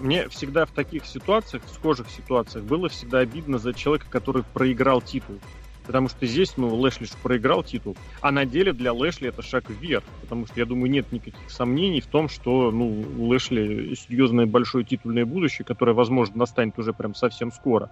[0.00, 5.00] Мне всегда в таких ситуациях, в схожих ситуациях, было всегда обидно за человека, который проиграл
[5.00, 5.40] титул.
[5.88, 10.04] Потому что здесь, ну, Лэшли проиграл титул, а на деле для Лэшли это шаг вверх.
[10.20, 14.84] Потому что, я думаю, нет никаких сомнений в том, что, ну, у Лэшли серьезное большое
[14.84, 17.90] титульное будущее, которое, возможно, настанет уже прям совсем скоро.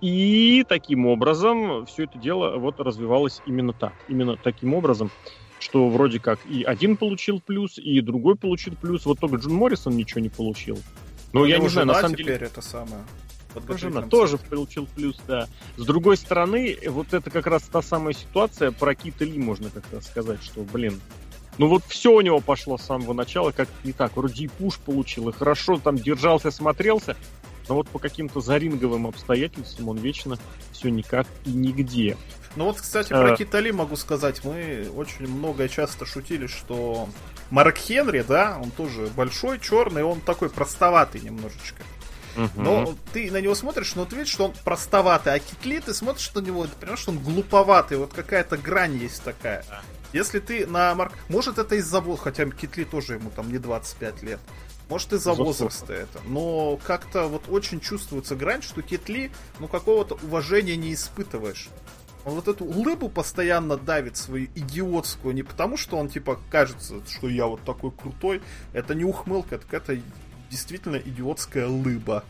[0.00, 3.94] И таким образом все это дело вот развивалось именно так.
[4.06, 5.10] Именно таким образом,
[5.58, 9.06] что вроде как и один получил плюс, и другой получил плюс.
[9.06, 10.78] Вот только Джон Моррисон ничего не получил.
[11.32, 12.34] Но ну, я не знаю, на самом деле...
[12.34, 13.02] это самое.
[13.76, 15.48] Жена тоже получил плюс, да.
[15.76, 19.84] С другой стороны, вот это как раз та самая ситуация, про Кита Ли можно как
[19.92, 21.00] раз сказать, что, блин,
[21.58, 24.16] ну вот все у него пошло с самого начала как не так.
[24.16, 27.16] Вроде и пуш получил, и хорошо там держался, смотрелся,
[27.68, 30.36] но вот по каким-то заринговым обстоятельствам он вечно
[30.72, 32.16] все никак и нигде.
[32.56, 33.36] Ну вот, кстати, про а...
[33.36, 34.44] Китали могу сказать.
[34.44, 37.08] Мы очень много часто шутили, что
[37.50, 41.82] Марк Хенри, да, он тоже большой, черный, он такой простоватый немножечко.
[42.36, 42.50] Угу.
[42.56, 45.34] Но ты на него смотришь, но ты видишь, что он простоватый.
[45.34, 47.98] А Китли, ты смотришь на него, ты понимаешь, что он глуповатый.
[47.98, 49.64] Вот какая-то грань есть такая.
[50.12, 51.12] Если ты на Марк...
[51.28, 52.00] Может, это из-за...
[52.16, 54.40] Хотя Китли тоже ему там не 25 лет.
[54.88, 56.20] Может, из-за возраста это.
[56.26, 61.68] Но как-то вот очень чувствуется грань, что Китли, ну, какого-то уважения не испытываешь.
[62.24, 67.28] Он вот эту улыбу постоянно давит свою идиотскую, не потому что он типа кажется, что
[67.28, 68.40] я вот такой крутой.
[68.72, 70.00] Это не ухмылка, так это
[70.54, 72.22] действительно идиотская лыба.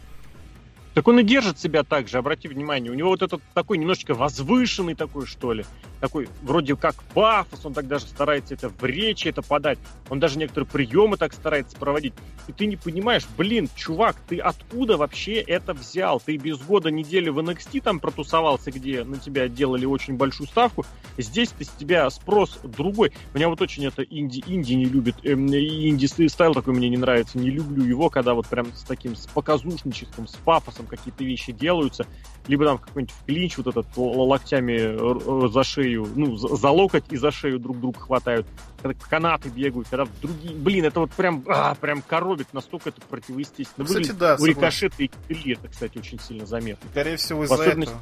[0.94, 2.90] Так он и держит себя так же, обрати внимание.
[2.90, 5.66] У него вот этот такой немножечко возвышенный такой, что ли.
[6.04, 9.78] Такой вроде как пафос, он так даже старается это в речи это подать.
[10.10, 12.12] Он даже некоторые приемы так старается проводить.
[12.46, 16.20] И ты не понимаешь, блин, чувак, ты откуда вообще это взял?
[16.20, 20.84] Ты без года недели в NXT там протусовался, где на тебя делали очень большую ставку.
[21.16, 23.14] Здесь ты с тебя спрос другой.
[23.32, 25.16] Меня вот очень это инди, инди не любит.
[25.22, 27.38] Эм, инди стайл такой мне не нравится.
[27.38, 32.06] Не люблю его, когда вот прям с таким, с показушничеством, с пафосом какие-то вещи делаются,
[32.46, 37.58] либо там какой-нибудь клинч вот этот локтями за шею, ну, за локоть и за шею
[37.58, 38.46] друг друга хватают,
[38.82, 40.54] когда канаты бегают, когда другие...
[40.54, 43.84] Блин, это вот прям, а, прям коробит, настолько это противоестественно.
[43.84, 44.18] Кстати, Выглядит.
[44.18, 46.88] да, У Рикошета и Килли это, кстати, очень сильно заметно.
[46.90, 48.00] Скорее всего, из-за этого.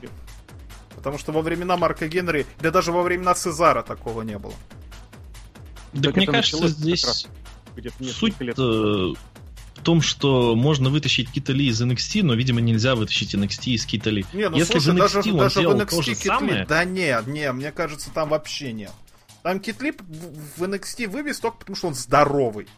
[0.95, 4.55] Потому что во времена Марка Генри, да даже во времена Цезара такого не было.
[5.93, 7.27] Да, мне кажется, здесь
[8.01, 8.57] суть лет
[9.83, 13.85] в том, что можно вытащить Кита Ли из NXT, но, видимо, нельзя вытащить NXT из
[13.85, 14.25] Кита Ли.
[14.33, 16.67] Не, ну Если слушай, в NXT даже, он даже делал в NXT то же самое...
[16.67, 18.93] Да нет, не, мне кажется, там вообще нет.
[19.43, 19.93] Там Кит Ли
[20.57, 22.69] в NXT вывез только потому, что он здоровый.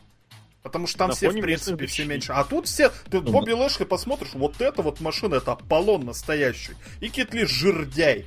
[0.62, 2.32] Потому что там На все, в принципе, все меньше.
[2.32, 2.88] А тут все...
[3.10, 3.58] Ты ну, Бобби да.
[3.58, 6.72] Лэшли посмотришь, вот это вот машина, это Аполлон настоящий.
[7.02, 8.24] И Кит Ли жирдяй.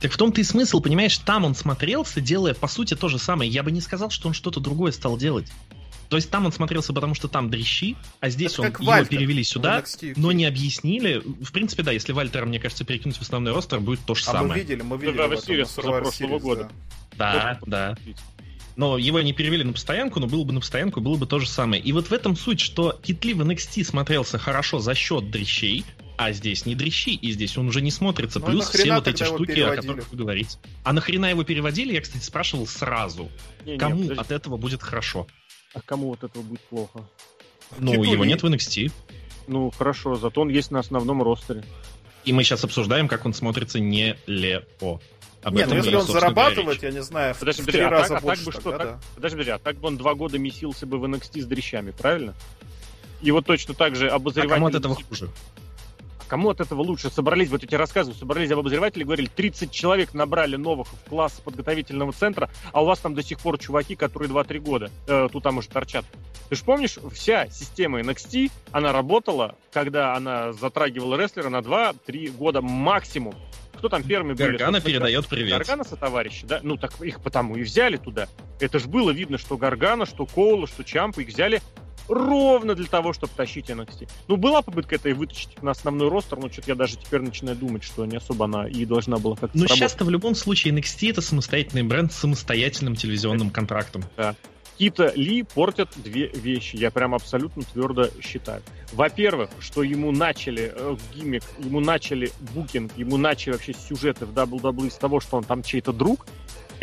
[0.00, 3.50] Так в том-то и смысл, понимаешь, там он смотрелся, делая, по сути, то же самое.
[3.50, 5.52] Я бы не сказал, что он что-то другое стал делать.
[6.08, 9.44] То есть там он смотрелся, потому что там дрищи, а здесь он, его Вальтер, перевели
[9.44, 9.82] сюда,
[10.16, 11.22] но не объяснили.
[11.42, 14.32] В принципе, да, если Вальтера, мне кажется, перекинуть в основной ростер, будет то же а
[14.32, 14.48] самое.
[14.48, 15.16] мы видели, мы видели.
[15.16, 15.28] Да,
[15.64, 16.70] в прошлого года.
[17.16, 17.96] Да, да.
[18.76, 21.48] Но его не перевели на постоянку, но было бы на постоянку, было бы то же
[21.48, 21.80] самое.
[21.80, 25.84] И вот в этом суть, что Китли в NXT смотрелся хорошо за счет дрищей,
[26.16, 28.40] а здесь не дрищи, и здесь он уже не смотрится.
[28.40, 30.58] Ну, Плюс все вот эти штуки, о которых вы говорите.
[30.82, 33.30] А нахрена его переводили, я, кстати, спрашивал сразу.
[33.64, 35.26] Не, Кому не, от этого будет хорошо?
[35.74, 37.04] А кому вот этого будет плохо?
[37.78, 38.12] Ну, Титуле.
[38.12, 38.92] его нет в NXT.
[39.46, 41.64] Ну, хорошо, зато он есть на основном ростере.
[42.24, 45.00] И мы сейчас обсуждаем, как он смотрится нелепо.
[45.42, 48.14] Об Нет, ну если он зарабатывает, я не знаю, подожди, в подожди, три а раза
[48.14, 48.40] так, больше.
[48.40, 49.00] А так бы что, тогда, так, да.
[49.14, 52.34] Подожди, подожди, а так бы он два года месился бы в NXT с дрещами, правильно?
[53.20, 54.52] И вот точно так же обозреватель...
[54.52, 55.28] А кому от этого хуже?
[56.34, 57.10] Кому от этого лучше?
[57.10, 62.12] Собрались вот эти рассказы, собрались об обозревателе, говорили, 30 человек набрали новых в класс подготовительного
[62.12, 65.58] центра, а у вас там до сих пор чуваки, которые 2-3 года э, тут там
[65.58, 66.04] уже торчат.
[66.48, 72.60] Ты же помнишь, вся система NXT, она работала, когда она затрагивала рестлера на 2-3 года
[72.60, 73.36] максимум.
[73.78, 74.56] Кто там первыми были?
[74.56, 75.58] Гаргана передает привет.
[75.58, 76.58] Гаргана со товарищи, да?
[76.64, 78.26] Ну, так их потому и взяли туда.
[78.58, 81.62] Это же было видно, что Гаргана, что Коула, что Чампа их взяли
[82.08, 84.08] ровно для того, чтобы тащить NXT.
[84.28, 87.56] Ну, была попытка это и вытащить на основной ростер, но что-то я даже теперь начинаю
[87.56, 91.10] думать, что не особо она и должна была как-то Но сейчас-то в любом случае NXT
[91.10, 94.04] это самостоятельный бренд с самостоятельным телевизионным контрактом.
[94.16, 94.34] Да.
[94.78, 98.60] Кита Ли портят две вещи, я прям абсолютно твердо считаю.
[98.92, 104.90] Во-первых, что ему начали э, гиммик, ему начали букинг, ему начали вообще сюжеты в WWE
[104.90, 106.26] с того, что он там чей-то друг,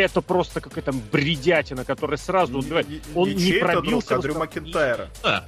[0.01, 2.87] это просто какая-то бредятина, которая сразу убивает.
[3.15, 4.09] Он не, не пробился.
[4.09, 5.09] Друг, а Дрю Макентайра.
[5.23, 5.45] Да.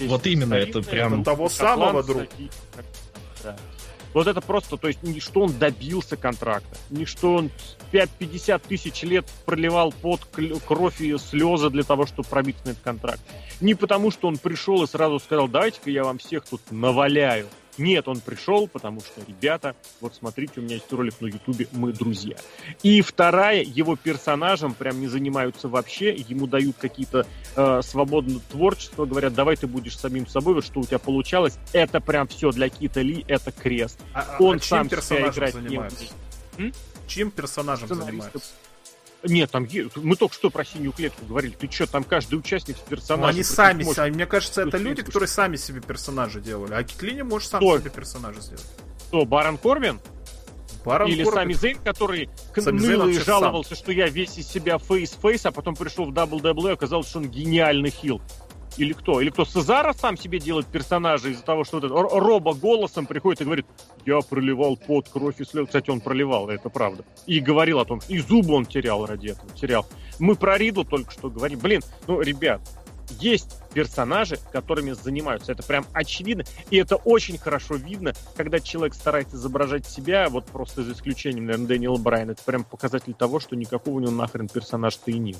[0.00, 1.14] Вот именно, это прям...
[1.14, 2.28] Это того самого друга.
[3.42, 3.56] Да.
[4.12, 7.50] Вот это просто, то есть, не что он добился контракта, не что он
[7.92, 10.26] 5-50 тысяч лет проливал под
[10.66, 13.20] кровь и слезы для того, чтобы пробить на этот контракт.
[13.60, 17.46] Не потому, что он пришел и сразу сказал, давайте-ка я вам всех тут наваляю.
[17.80, 21.92] Нет, он пришел, потому что, ребята, вот смотрите, у меня есть ролик на Ютубе, мы
[21.94, 22.36] друзья.
[22.82, 29.32] И вторая, его персонажем прям не занимаются вообще, ему дают какие-то э, свободное творчество, говорят,
[29.32, 31.58] давай ты будешь самим собой, вот что у тебя получалось.
[31.72, 33.98] Это прям все для Кита Ли, это крест.
[34.12, 36.04] А, а он а сам себя играть занимается?
[36.58, 36.76] не будет.
[37.06, 38.40] Чьим персонажем занимается?
[39.22, 41.52] Нет, там мы только что про синюю клетку говорили.
[41.52, 43.22] Ты что, там каждый участник персонажа.
[43.22, 43.96] Ну, они сами, может...
[43.96, 44.14] сами.
[44.14, 46.74] Мне кажется, это люди, которые сами себе персонажи делали.
[46.74, 47.78] А Китлини может сам Кто?
[47.78, 48.66] себе персонажа сделать.
[49.08, 50.00] Кто, Барон Корбин?
[50.84, 51.40] Барон Или Корбин.
[51.40, 53.78] Сами Зейн, который ныл и жаловался, сам.
[53.78, 57.90] что я весь из себя face-face, а потом пришел в WWE, оказалось, что он гениальный
[57.90, 58.22] heel.
[58.80, 59.20] Или кто?
[59.20, 59.44] Или кто?
[59.44, 63.66] Сезара сам себе делает персонажа из-за того, что вот Роба голосом приходит и говорит,
[64.06, 65.66] я проливал пот, кровь и слез.
[65.66, 67.04] Кстати, он проливал, это правда.
[67.26, 69.86] И говорил о том, и зубы он терял ради этого, терял.
[70.18, 71.58] Мы про Риддла только что говорим.
[71.58, 72.62] Блин, ну, ребят,
[73.18, 75.52] есть персонажи, которыми занимаются.
[75.52, 76.44] Это прям очевидно.
[76.70, 81.66] И это очень хорошо видно, когда человек старается изображать себя, вот просто за исключением, наверное,
[81.66, 82.30] Дэниела Брайана.
[82.30, 85.38] Это прям показатель того, что никакого у него нахрен персонажа-то и нет.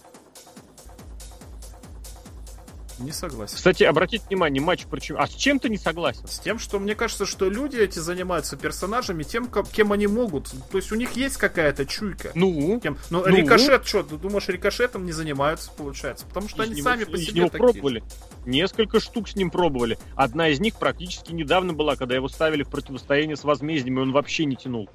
[3.01, 3.57] Не согласен.
[3.57, 5.17] Кстати, обратите внимание, матч причем.
[5.19, 6.27] А с чем ты не согласен?
[6.27, 10.53] С тем, что мне кажется, что люди эти занимаются персонажами тем, кем они могут.
[10.71, 12.31] То есть у них есть какая-то чуйка.
[12.35, 12.79] Ну?
[12.81, 12.99] Кем...
[13.09, 13.35] Но ну?
[13.35, 16.27] рикошет, что, ты думаешь, рикошетом не занимаются, получается?
[16.27, 17.59] Потому что они сами по себе такие.
[17.59, 18.03] пробовали.
[18.45, 19.99] Несколько штук с ним пробовали.
[20.15, 24.13] Одна из них практически недавно была, когда его ставили в противостояние с возмездием, и он
[24.13, 24.89] вообще не тянул.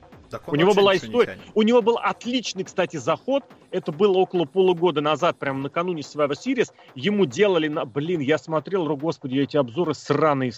[0.47, 1.37] У него была история.
[1.53, 3.43] У него был отличный, кстати, заход.
[3.71, 6.71] Это было около полугода назад, прямо накануне Survivor Series.
[6.95, 7.85] Ему делали на...
[7.85, 10.51] Блин, я смотрел, господи, эти обзоры сраные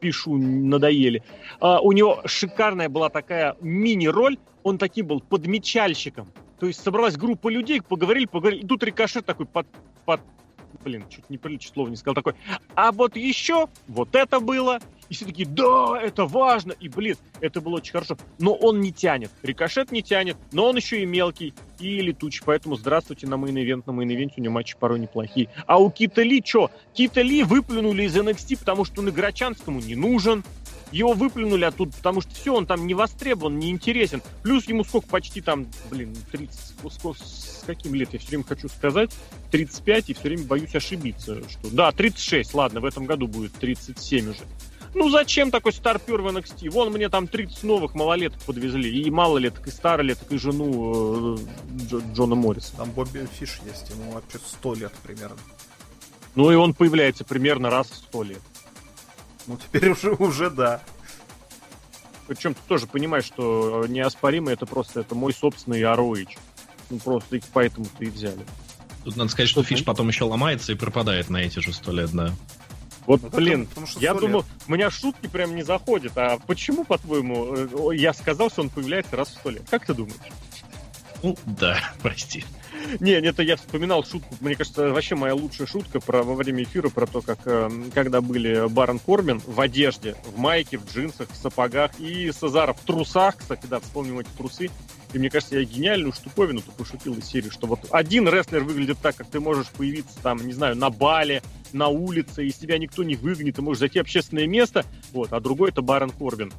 [0.00, 1.22] пишу, надоели.
[1.60, 4.38] А, у него шикарная была такая мини-роль.
[4.62, 6.28] Он таким был подмечальщиком.
[6.60, 8.62] То есть собралась группа людей, поговорили, поговорили.
[8.62, 9.66] И тут Рикошет такой под,
[10.04, 10.20] под
[10.82, 12.34] блин, чуть не приличное слово не сказал такой.
[12.74, 16.72] А вот еще вот это было, и все такие, да, это важно.
[16.72, 18.16] И, блин, это было очень хорошо.
[18.38, 19.30] Но он не тянет.
[19.42, 22.42] Рикошет не тянет, но он еще и мелкий, и летучий.
[22.44, 23.86] Поэтому здравствуйте на Main Event.
[23.86, 25.48] На Main Event е у него матчи порой неплохие.
[25.66, 26.70] А у Кита Ли что?
[26.94, 30.44] Кита Ли выплюнули из NXT, потому что он игрочанскому не нужен.
[30.92, 34.22] Его выплюнули оттуда, потому что все, он там не востребован, не интересен.
[34.44, 36.60] Плюс ему сколько почти там, блин, 30,
[36.92, 39.10] сколько, с каким лет, я все время хочу сказать,
[39.50, 41.42] 35, и все время боюсь ошибиться.
[41.48, 44.44] Что, да, 36, ладно, в этом году будет 37 уже.
[44.94, 46.70] Ну зачем такой старпер в NXT?
[46.70, 49.02] Вон мне там 30 новых малолеток подвезли.
[49.02, 51.38] И малолеток, и старолеток, и жену э,
[51.72, 52.76] Дж Джона Морриса.
[52.76, 55.38] Там Бобби Фиш есть, ему вообще 100 лет примерно.
[56.36, 58.42] Ну и он появляется примерно раз в 100 лет.
[59.48, 60.80] Ну теперь уже, уже да.
[62.28, 66.38] Причем ты тоже понимаешь, что неоспоримо это просто это мой собственный ROH.
[66.90, 68.46] Ну просто их поэтому-то и взяли.
[69.04, 72.10] Тут надо сказать, что Фиш потом еще ломается и пропадает на эти же сто лет,
[72.12, 72.32] да.
[73.06, 76.16] Вот, ну, блин, потому, потому я думал, у меня шутки прям не заходят.
[76.16, 79.62] А почему, по-твоему, э, я сказал, что он появляется раз в сто лет?
[79.70, 80.16] Как ты думаешь?
[81.22, 82.44] Ну, да, прости.
[83.00, 84.34] Не, это я вспоминал шутку.
[84.40, 88.20] Мне кажется, вообще моя лучшая шутка про, во время эфира про то, как э, когда
[88.20, 93.36] были Барон Корбин в одежде, в майке, в джинсах, в сапогах и Сазара в трусах,
[93.38, 94.70] кстати, да, вспомним эти трусы.
[95.14, 98.98] И мне кажется, я гениальную штуковину тут пошутил из серии, что вот один рестлер выглядит
[99.00, 101.40] так, как ты можешь появиться там, не знаю, на бале,
[101.72, 105.38] на улице, и тебя никто не выгонит, ты можешь зайти в общественное место, вот, а
[105.38, 106.52] другой это Барон Корбин.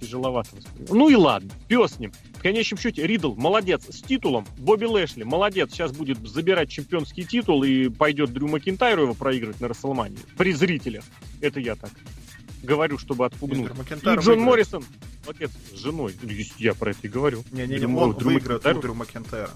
[0.00, 0.48] Тяжеловато
[0.88, 2.12] Ну и ладно, пес с ним.
[2.34, 7.62] В конечном счете, Ридл молодец с титулом, Бобби Лэшли молодец, сейчас будет забирать чемпионский титул
[7.62, 10.18] и пойдет Дрю Макинтайру его проигрывать на Расселмании.
[10.36, 11.04] При зрителях.
[11.40, 11.92] Это я так
[12.62, 13.70] говорю, чтобы отпугнуть.
[13.70, 14.38] И Джон выиграет.
[14.38, 14.84] Моррисон,
[15.24, 16.14] молодец, с женой.
[16.58, 17.44] Я про это и говорю.
[17.50, 19.50] Не-не-не, он Дрю выиграет у Дрю Макинтайра.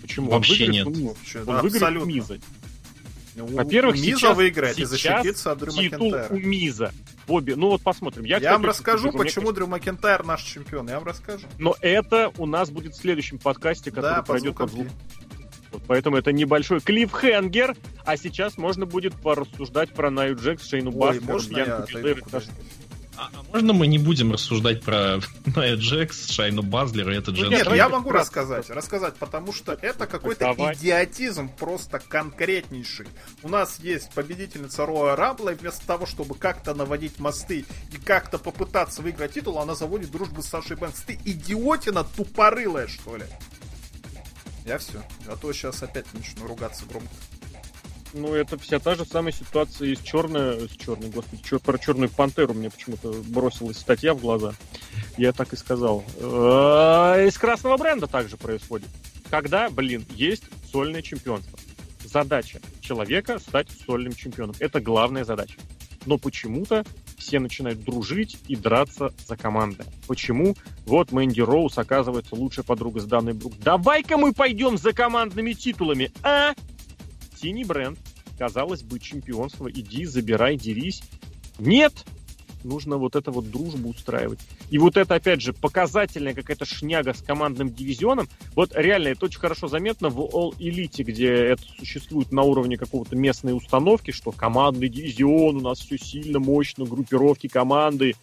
[0.00, 0.30] Почему?
[0.30, 0.86] Вообще он нет.
[0.86, 2.08] Он да, выиграет абсолютно.
[2.08, 2.38] Миза.
[3.36, 6.92] Во-первых, Миза сейчас, выиграет сейчас и защитится от Дрю титул у Миза.
[7.26, 8.24] Бобби, ну вот посмотрим.
[8.24, 10.88] Я, я вам расскажу, скажу, почему Дрю Макентайр наш чемпион.
[10.88, 11.46] Я вам расскажу.
[11.58, 14.90] Но это у нас будет в следующем подкасте, который да, пройдет по звуку.
[15.72, 21.40] Вот поэтому это небольшой клиффхенгер, а сейчас можно будет порассуждать про Наю Джекс, Шейну Бастеру,
[21.40, 22.22] Бьянку Белэр
[23.18, 25.18] а, а можно мы не будем рассуждать про
[25.56, 28.70] Найя Джекс, Шайну Базлера и этот ну, Нет, я могу рассказать.
[28.70, 33.08] Рассказать, потому что это какой-то идиотизм просто конкретнейший.
[33.42, 38.38] У нас есть победительница Роя Рамбла, и вместо того, чтобы как-то наводить мосты и как-то
[38.38, 41.02] попытаться выиграть титул, она заводит дружбу с Сашей Бэнкс.
[41.02, 43.24] Ты идиотина тупорылая, что ли?
[44.68, 45.02] Я все.
[45.26, 47.08] А то сейчас опять начну ругаться громко.
[48.12, 52.10] Ну, это вся та же самая ситуация из черной, с черной, господи, чер, про черную
[52.10, 54.52] пантеру мне почему-то бросилась статья в глаза.
[55.16, 56.04] Я так и сказал.
[56.20, 58.88] А, из красного бренда также происходит.
[59.30, 61.58] Когда, блин, есть сольное чемпионство.
[62.04, 64.54] Задача человека стать сольным чемпионом.
[64.58, 65.58] Это главная задача.
[66.04, 66.84] Но почему-то
[67.18, 69.84] все начинают дружить и драться за команды.
[70.06, 70.54] Почему?
[70.86, 73.58] Вот Мэнди Роуз оказывается лучшая подруга с данной Брук.
[73.58, 76.54] Давай-ка мы пойдем за командными титулами, а?
[77.36, 77.98] Синий бренд.
[78.38, 79.68] Казалось бы, чемпионство.
[79.70, 81.02] Иди, забирай, дерись.
[81.58, 82.04] Нет!
[82.68, 84.38] Нужно вот это вот дружбу устраивать.
[84.70, 88.28] И вот это, опять же, показательная какая-то шняга с командным дивизионом.
[88.54, 93.16] Вот реально, это очень хорошо заметно в All Elite, где это существует на уровне какого-то
[93.16, 98.14] местной установки, что командный дивизион, у нас все сильно, мощно, группировки команды.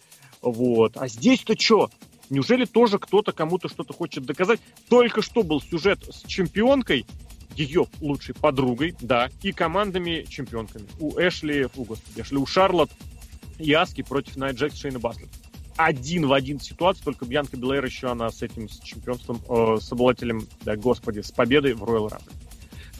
[0.42, 0.92] Вот.
[0.96, 1.90] А здесь-то что?
[2.30, 4.60] Неужели тоже кто-то кому-то что-то хочет доказать?
[4.88, 7.04] Только что был сюжет с чемпионкой,
[7.56, 10.86] ее лучшей подругой, да, и командами-чемпионками.
[11.00, 12.90] У Эшли, у, господи, Эшли, у Шарлот
[13.58, 15.28] и Аски против Найт Джекс, Шейна Баслет.
[15.76, 19.92] Один в один ситуация, только Бьянка Белэр еще она с этим с чемпионством, э, с
[19.92, 22.32] обладателем, да, господи, с победой в Royal Rumble.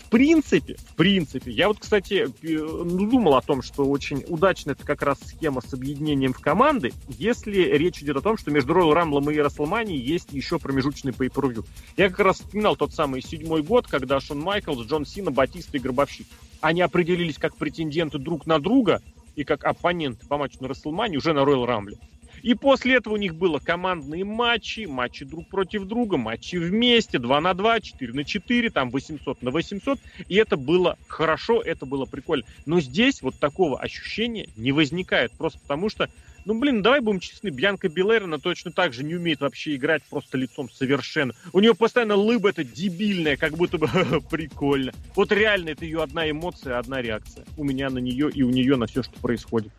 [0.07, 4.85] В принципе, в принципе, я вот, кстати, ну, думал о том, что очень удачно это
[4.85, 8.95] как раз схема с объединением в команды, если речь идет о том, что между Royal
[8.95, 13.65] Rumble и WrestleMania есть еще промежуточный pay per Я как раз вспоминал тот самый седьмой
[13.65, 16.29] год, когда Шон Майклс, Джон Сина, Батиста и Гробовщик.
[16.61, 19.03] Они определились как претенденты друг на друга
[19.37, 21.99] и как оппоненты по матчу на WrestleMania уже на Royal Rumble.
[22.43, 27.41] И после этого у них было командные матчи, матчи друг против друга, матчи вместе, 2
[27.41, 29.99] на 2, 4 на 4, там 800 на 800.
[30.29, 32.45] И это было хорошо, это было прикольно.
[32.67, 35.33] Но здесь вот такого ощущения не возникает.
[35.33, 36.09] Просто потому что
[36.47, 40.39] ну, блин, давай будем честны, Бьянка Белерина точно так же не умеет вообще играть просто
[40.39, 41.35] лицом совершенно.
[41.53, 43.89] У нее постоянно лыба это дебильная, как будто бы
[44.31, 44.93] прикольно.
[45.17, 47.45] Вот реально это ее одна эмоция, одна реакция.
[47.57, 49.73] У меня на нее и у нее на все, что происходит.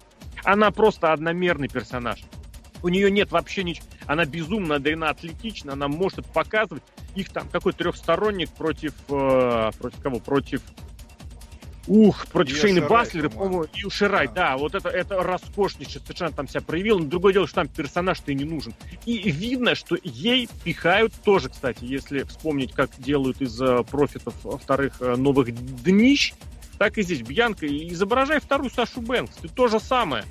[0.43, 2.19] Она просто одномерный персонаж.
[2.83, 3.85] У нее нет вообще ничего.
[4.05, 6.83] Она безумно одарена атлетично, она может показывать.
[7.15, 8.93] Их там какой трехсторонник против...
[9.09, 10.19] Э, против кого?
[10.19, 10.61] Против...
[11.87, 16.61] Ух, против Шейны Баслера, по-моему, и Ширай, да, вот это, это роскошнейший совершенно там себя
[16.61, 16.99] проявил.
[16.99, 18.73] Но другое дело, что там персонаж-то и не нужен.
[19.05, 24.95] И видно, что ей пихают тоже, кстати, если вспомнить, как делают из э, профитов вторых
[24.99, 25.51] э, новых
[25.83, 26.33] днищ,
[26.77, 29.37] так и здесь, Бьянка, изображай вторую Сашу Бэнкс.
[29.37, 30.25] Ты то же самое.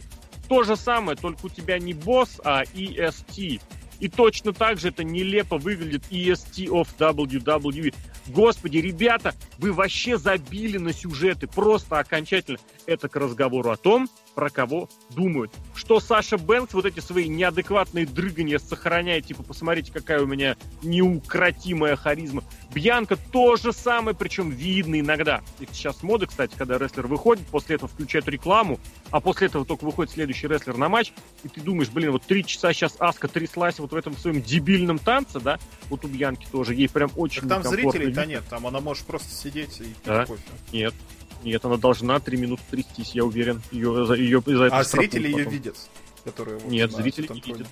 [0.49, 3.61] То же самое, только у тебя не босс, а EST.
[4.01, 7.95] И точно так же это нелепо выглядит EST of WWE.
[8.29, 11.47] Господи, ребята, вы вообще забили на сюжеты.
[11.47, 12.59] Просто окончательно.
[12.87, 15.51] Это к разговору о том, про кого думают.
[15.75, 21.97] Что Саша Бэнкс вот эти свои неадекватные дрыгания сохраняет, типа, посмотрите, какая у меня неукротимая
[21.97, 22.45] харизма.
[22.73, 25.41] Бьянка то же самое, причем видно иногда.
[25.59, 28.79] И сейчас моды, кстати, когда рестлер выходит, после этого включают рекламу,
[29.11, 32.45] а после этого только выходит следующий рестлер на матч, и ты думаешь, блин, вот три
[32.45, 35.59] часа сейчас Аска тряслась вот в этом своем дебильном танце, да,
[35.89, 39.33] вот у Бьянки тоже, ей прям очень так Там зрителей-то нет, там она может просто
[39.33, 40.27] сидеть и пить да?
[40.27, 40.43] кофе.
[40.73, 40.95] Нет,
[41.43, 43.63] нет, она должна три минуты трястись, я уверен.
[43.71, 45.77] Ее, ее за это а зрители ее видят?
[46.25, 47.69] Которые вот Нет, зрители не видят.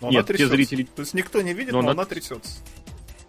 [0.00, 0.84] Но Нет, те зрители...
[0.84, 2.02] То есть никто не видит, но, но она...
[2.02, 2.60] она трясется.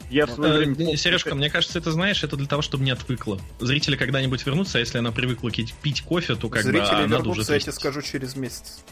[0.09, 0.93] Я в свое время...
[0.93, 3.39] Э, Сережка, мне кажется, это знаешь, это для того, чтобы не отвыкла.
[3.59, 7.53] Зрители когда-нибудь вернутся, а если она привыкла пить кофе, то как Зрители бы она вернутся,
[7.53, 8.83] я тебе скажу, через месяц.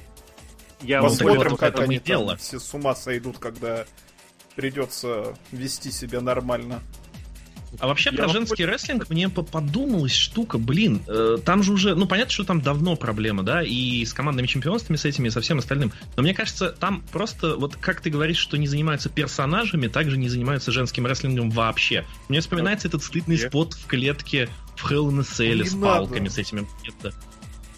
[0.82, 3.86] Я Посмотрим, вот, как они там все с ума сойдут, когда
[4.56, 6.82] придется вести себя нормально.
[7.80, 8.74] А вообще я про женский хочу...
[8.74, 13.44] рестлинг мне подумалась штука, блин, э, там же уже, ну понятно, что там давно проблема,
[13.44, 17.04] да, и с командными чемпионствами, с этими, и со всем остальным, но мне кажется, там
[17.12, 22.06] просто, вот как ты говоришь, что не занимаются персонажами, также не занимаются женским рестлингом вообще.
[22.30, 26.38] Мне вспоминается этот стыдный спот в клетке в Hell in a Cell с палками, с
[26.38, 26.68] этими...
[26.84, 27.14] Это,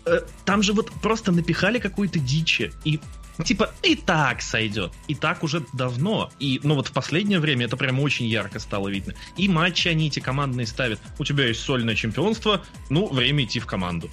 [0.05, 2.99] э, там же вот просто напихали какой-то дичи, и
[3.43, 4.91] типа, и так сойдет.
[5.07, 6.29] И так уже давно.
[6.39, 9.13] И, ну вот в последнее время это прям очень ярко стало видно.
[9.37, 10.99] И матчи они эти командные ставят.
[11.17, 14.09] У тебя есть сольное чемпионство, ну, время идти в команду.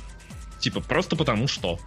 [0.61, 1.79] Типа, просто потому что.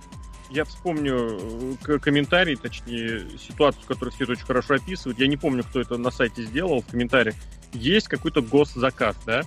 [0.49, 5.19] Я вспомню э, комментарий, точнее, ситуацию, которую все очень хорошо описывают.
[5.19, 7.35] Я не помню, кто это на сайте сделал в комментариях.
[7.71, 9.43] Есть какой-то госзаказ, да?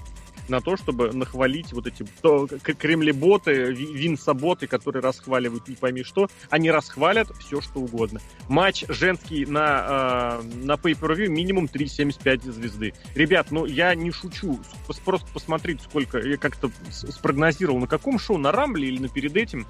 [0.49, 6.71] На то, чтобы нахвалить вот эти то, кремлеботы, винсоботы, которые расхваливают не пойми что, они
[6.71, 8.21] расхвалят все, что угодно.
[8.49, 12.95] Матч женский на, э, на Pay-Per-View минимум 3,75 звезды.
[13.15, 14.61] Ребят, ну я не шучу,
[15.05, 19.67] просто посмотрите, сколько, я как-то спрогнозировал, на каком шоу, на Рамбле или на перед этим,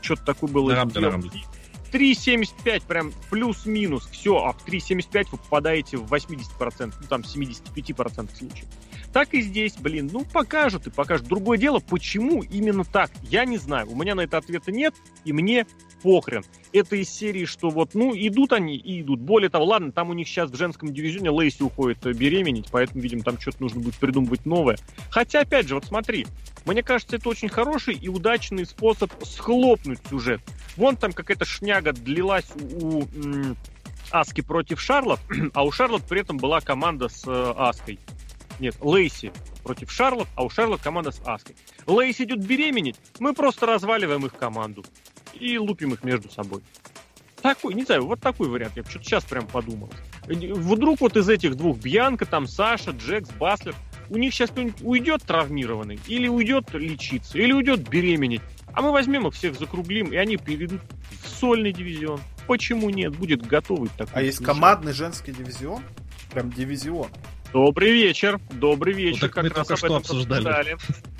[0.00, 0.70] что-то такое было.
[0.70, 1.30] На Рамбле, на Рамбле.
[1.94, 4.08] 3,75 прям плюс-минус.
[4.10, 8.66] Все, а в 3,75 вы попадаете в 80%, ну там 75% случаев.
[9.14, 11.28] Так и здесь, блин, ну покажут и покажут.
[11.28, 13.88] Другое дело, почему именно так, я не знаю.
[13.88, 14.92] У меня на это ответа нет,
[15.24, 15.66] и мне
[16.02, 16.44] похрен.
[16.72, 19.20] Это из серии, что вот, ну, идут они и идут.
[19.20, 23.22] Более того, ладно, там у них сейчас в женском дивизионе Лейси уходит беременеть, поэтому, видимо,
[23.22, 24.78] там что-то нужно будет придумывать новое.
[25.10, 26.26] Хотя, опять же, вот смотри,
[26.66, 30.40] мне кажется, это очень хороший и удачный способ схлопнуть сюжет.
[30.76, 33.06] Вон там какая-то шняга длилась у, у
[34.10, 35.20] Аски против Шарлот,
[35.54, 38.00] а у Шарлот при этом была команда с э, Аской.
[38.60, 39.32] Нет, Лейси
[39.62, 41.56] против Шарлот, а у Шарлот команда с Аской.
[41.86, 44.84] Лейси идет беременеть, мы просто разваливаем их команду
[45.32, 46.62] и лупим их между собой.
[47.42, 48.74] Такой, не знаю, вот такой вариант.
[48.76, 49.90] Я что-то сейчас прям подумал.
[50.26, 53.74] Вдруг вот из этих двух, Бьянка, там Саша, Джекс, Баслер,
[54.08, 58.40] у них сейчас кто-нибудь уйдет травмированный, или уйдет лечиться, или уйдет беременеть.
[58.72, 60.80] А мы возьмем их всех, закруглим, и они перейдут
[61.22, 62.20] в сольный дивизион.
[62.46, 63.16] Почему нет?
[63.16, 64.12] Будет готовый такой.
[64.14, 65.82] А есть командный женский дивизион?
[66.32, 67.08] Прям дивизион.
[67.54, 69.22] Добрый вечер, добрый вечер.
[69.22, 70.48] Ну, так как мы раз только что обсуждали.
[70.48, 70.76] обсуждали.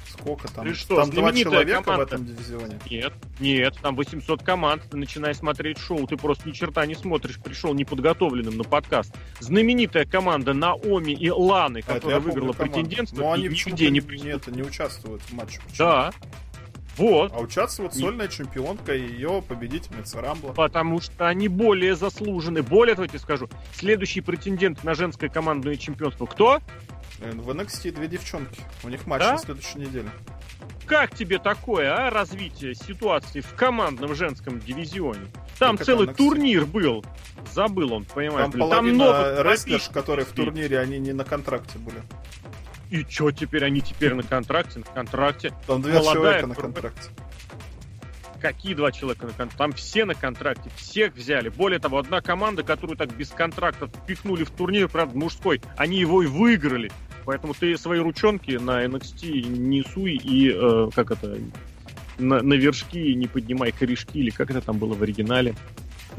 [0.09, 0.67] сколько там?
[0.67, 2.05] Ты что, там два человека команда?
[2.05, 2.81] в этом дивизионе?
[2.91, 4.83] Нет, нет, там 800 команд.
[4.91, 9.15] Ты начинаешь смотреть шоу, ты просто ни черта не смотришь, пришел неподготовленным на подкаст.
[9.39, 14.01] Знаменитая команда Наоми и Ланы, А, которая помню выиграла претендентство, Но они нигде не не,
[14.01, 14.47] присутствуют.
[14.49, 15.61] нет, не участвуют в матче.
[15.61, 15.77] Почему?
[15.79, 16.13] Да.
[16.97, 17.33] Вот.
[17.35, 20.53] А участвует Не- сольная чемпионка и ее победительница Рамбла.
[20.53, 22.63] Потому что они более заслужены.
[22.63, 26.61] Более того, я тебе скажу, следующий претендент на женское командное чемпионство кто?
[27.21, 28.61] Э, В NXT две девчонки.
[28.83, 29.33] У них матч Да?
[29.33, 30.09] на следующей неделе.
[30.87, 35.27] Как тебе такое, а, развитие ситуации в командном женском дивизионе?
[35.59, 36.15] Там как целый NXT.
[36.17, 37.05] турнир был.
[37.53, 38.43] Забыл он, понимаешь?
[38.43, 38.61] Там блин.
[38.69, 42.03] половина новых рестлерш, которые в турнире, они не на контракте были.
[42.95, 43.65] И чё теперь?
[43.65, 45.53] Они теперь на контракте, на контракте.
[45.67, 47.11] Там Молодая человека на контракте.
[48.41, 49.59] Какие два человека на контракте?
[49.59, 51.49] Там все на контракте, всех взяли.
[51.49, 56.23] Более того, одна команда, которую так без контракта впихнули в турнир, правда, мужской, они его
[56.23, 56.93] и выиграли.
[57.25, 61.37] Поэтому ты свои ручонки на NXT не суй и, э, как это,
[62.19, 65.57] на, на вершки не поднимай корешки, или как это там было в оригинале,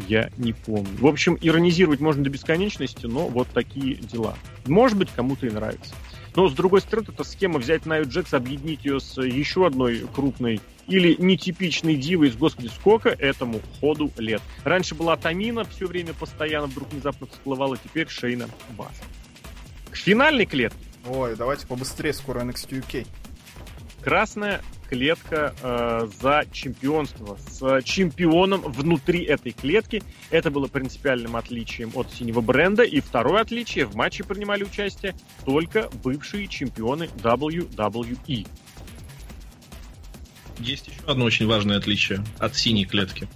[0.10, 0.90] я не помню.
[1.00, 4.36] В общем, иронизировать можно до бесконечности, но вот такие дела.
[4.66, 5.94] Может быть, кому-то и нравится.
[6.36, 10.62] Но, с другой стороны, эта схема взять Найю Джекс, объединить ее с еще одной крупной
[10.88, 14.42] или нетипичной дивой из господи сколько этому ходу лет.
[14.64, 18.94] Раньше была Тамина, все время постоянно вдруг внезапно всплывала, теперь Шейна Бас.
[19.90, 20.78] К финальной клетке
[21.08, 23.08] Ой, давайте побыстрее, скоро NXT UK.
[24.02, 24.62] красная
[24.96, 30.02] клетка э, за чемпионство с чемпионом внутри этой клетки.
[30.30, 32.84] Это было принципиальным отличием от синего бренда.
[32.84, 38.48] И второе отличие, в матче принимали участие только бывшие чемпионы WWE.
[40.60, 43.28] Есть еще одно очень важное отличие от синей клетки.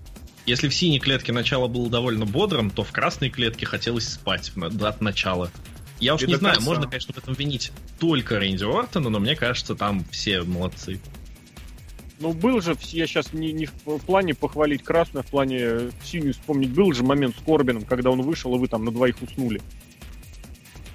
[0.45, 5.01] Если в синей клетке начало было довольно бодрым, то в красной клетке хотелось спать от
[5.01, 5.51] начала.
[5.99, 6.69] Я уж И не знаю, конца.
[6.69, 11.01] можно, конечно, в этом винить только Рэнди Ортона, но мне кажется, там все молодцы.
[12.19, 13.71] Ну, был же, я сейчас не, не в
[14.05, 18.21] плане похвалить красную, а в плане синюю вспомнить, был же момент с Корбином, когда он
[18.21, 19.61] вышел, и вы там на двоих уснули.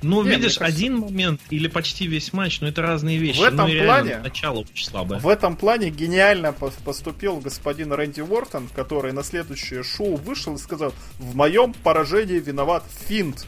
[0.03, 3.39] Ну, Не, мне видишь, кажется- один момент или почти весь матч, но это разные вещи.
[3.39, 5.19] В этом ну, плане- начало очень слабое.
[5.19, 10.59] В этом плане гениально пос- поступил господин Рэнди Уортон, который на следующее шоу вышел и
[10.59, 13.47] сказал, в моем поражении виноват Финт.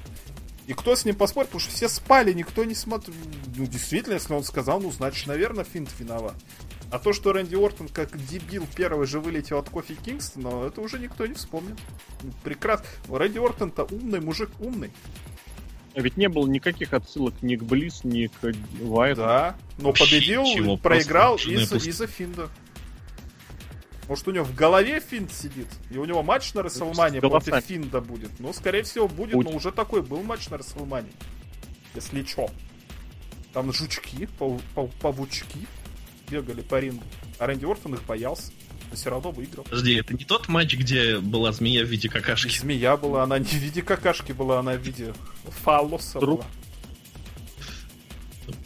[0.67, 3.15] И кто с ним поспорит, потому что все спали, никто не смотрел.
[3.55, 6.35] Ну, действительно, если он сказал, ну, значит, наверное, Финт виноват.
[6.91, 10.99] А то, что Рэнди Уортон как дебил первый же вылетел от Кофи Кингстона, это уже
[10.99, 11.77] никто не вспомнит.
[12.23, 12.87] Ну, Прекрасно.
[13.09, 14.91] Рэнди Уортон-то умный мужик, умный.
[15.95, 19.23] А ведь не было никаких отсылок ни к Близ, ни к Вайту.
[19.23, 22.51] Да, но Вообще победил, ничего, проиграл жирная из- из-за Финда.
[24.07, 28.01] Может, у него в голове Финд сидит, и у него матч на Расселмане против Финда
[28.01, 28.31] будет.
[28.39, 29.51] Ну, скорее всего, будет, Будет.
[29.51, 31.09] но уже такой был матч на Расселмане.
[31.95, 32.49] Если чё.
[33.53, 35.67] Там жучки, пау- пау- павучки
[36.31, 37.03] бегали по рингу.
[37.39, 38.53] А Рэнди Ортон их боялся.
[38.91, 39.65] Но все равно выиграл.
[39.65, 42.57] Подожди, это не тот матч, где была змея в виде И какашки?
[42.57, 45.13] змея была, она не в виде какашки была, она в виде
[45.65, 46.41] фалоса Друг.
[46.41, 46.49] была.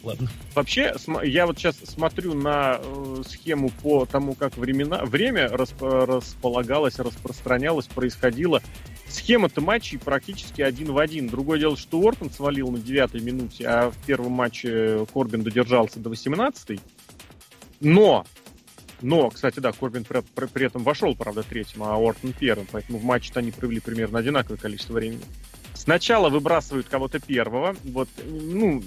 [0.03, 0.29] Ладно.
[0.53, 0.93] Вообще,
[1.23, 7.87] я вот сейчас смотрю на э, схему по тому, как времена, время расп- располагалось, распространялось,
[7.87, 8.61] происходило.
[9.09, 11.27] Схема-то матчей практически один в один.
[11.27, 16.09] Другое дело, что Уортон свалил на девятой минуте, а в первом матче Корбин додержался до
[16.09, 16.79] 18
[17.81, 18.25] Но,
[19.01, 22.99] но, кстати, да, Корбин при, при- при этом вошел, правда, третьим, а Уортон первым, поэтому
[22.99, 25.21] в матче-то они провели примерно одинаковое количество времени.
[25.73, 28.83] Сначала выбрасывают кого-то первого, вот, ну,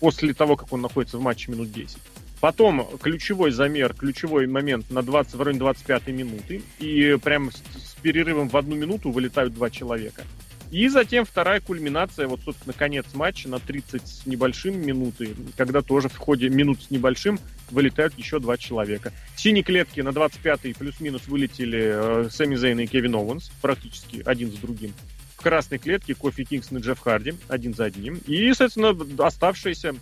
[0.00, 1.98] после того, как он находится в матче минут 10.
[2.40, 6.62] Потом ключевой замер, ключевой момент на 20, в районе 25 минуты.
[6.78, 10.22] И прям с, с перерывом в одну минуту вылетают два человека.
[10.70, 16.08] И затем вторая кульминация, вот, собственно, конец матча на 30 с небольшим минуты, когда тоже
[16.08, 17.40] в ходе минут с небольшим
[17.70, 19.12] вылетают еще два человека.
[19.34, 24.50] В синей клетке на 25-й плюс-минус вылетели э, Сэмми Зейн и Кевин Оуэнс, практически один
[24.50, 24.92] за другим.
[25.36, 28.20] В красной клетке Кофи Кингстон и Джефф Харди, один за одним.
[28.26, 29.94] И, соответственно, оставшиеся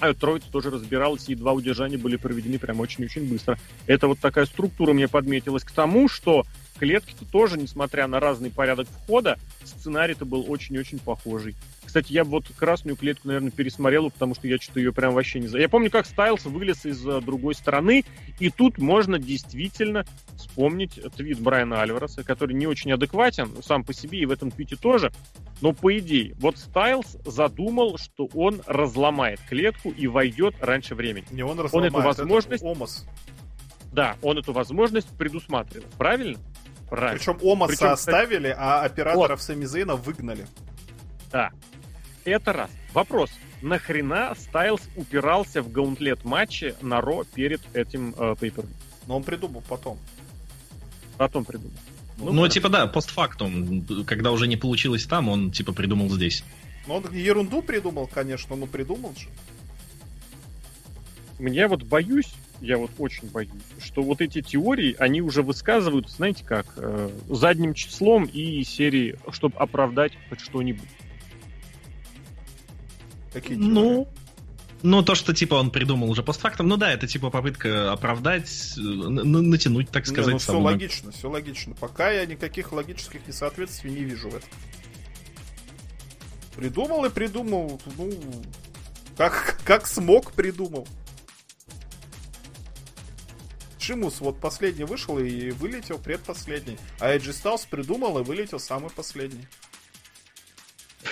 [0.00, 3.58] а троица тоже разбиралась, и два удержания были проведены прям очень-очень быстро.
[3.86, 6.44] Это вот такая структура мне подметилась к тому, что
[6.80, 11.54] клетки-то тоже, несмотря на разный порядок входа, сценарий-то был очень-очень похожий.
[11.84, 15.40] Кстати, я бы вот красную клетку, наверное, пересмотрел, потому что я что-то ее прям вообще
[15.40, 15.62] не знаю.
[15.62, 18.04] Я помню, как Стайлс вылез из э, другой стороны,
[18.38, 20.06] и тут можно действительно
[20.36, 24.76] вспомнить твит Брайана Альвареса, который не очень адекватен сам по себе, и в этом твите
[24.76, 25.12] тоже.
[25.60, 31.26] Но по идее, вот Стайлс задумал, что он разломает клетку и войдет раньше времени.
[31.30, 33.06] Не он эту разломает, возможность- это Омас.
[33.92, 35.86] Да, он эту возможность предусматривал.
[35.98, 36.38] Правильно?
[36.90, 37.18] Правильно.
[37.18, 40.46] Причем Омаса Причем, оставили, а операторов Сами Зейна выгнали.
[41.30, 41.50] Да.
[42.24, 42.70] Это раз.
[42.92, 43.30] Вопрос.
[43.62, 48.64] Нахрена Стайлз упирался в гаунтлет матче на Ро перед этим э, пейпер?
[49.06, 49.98] Но он придумал потом.
[51.16, 51.76] Потом придумал.
[52.18, 53.84] Ну, ну типа да, постфактум.
[54.06, 56.44] Когда уже не получилось там, он типа придумал здесь.
[56.86, 59.28] Ну, он ерунду придумал, конечно, но придумал же.
[61.38, 63.50] Мне вот боюсь, я вот очень боюсь,
[63.82, 69.56] что вот эти теории, они уже высказывают, знаете как, э, задним числом и серии, чтобы
[69.56, 70.88] оправдать хоть что-нибудь.
[73.32, 73.70] Какие теории?
[73.70, 74.08] Ну,
[74.82, 78.80] ну, то, что, типа, он придумал уже постфактом, ну да, это, типа, попытка оправдать, э,
[78.80, 80.26] натянуть, так сказать.
[80.26, 81.74] Не, ну, все логично, все логично.
[81.74, 84.48] Пока я никаких логических несоответствий не вижу в этом.
[86.56, 88.10] Придумал и придумал, ну,
[89.16, 90.86] как, как смог, придумал.
[93.90, 96.78] Шимус вот последний вышел и вылетел предпоследний.
[97.00, 99.48] А Эджи Сталс придумал и вылетел самый последний.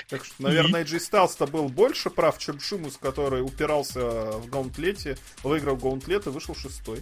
[0.09, 4.01] Так что, наверное, Эджи Сталс-то был больше прав, чем Шимус, который упирался
[4.39, 7.01] в гаунтлете, выиграл гаунтлет и вышел шестой.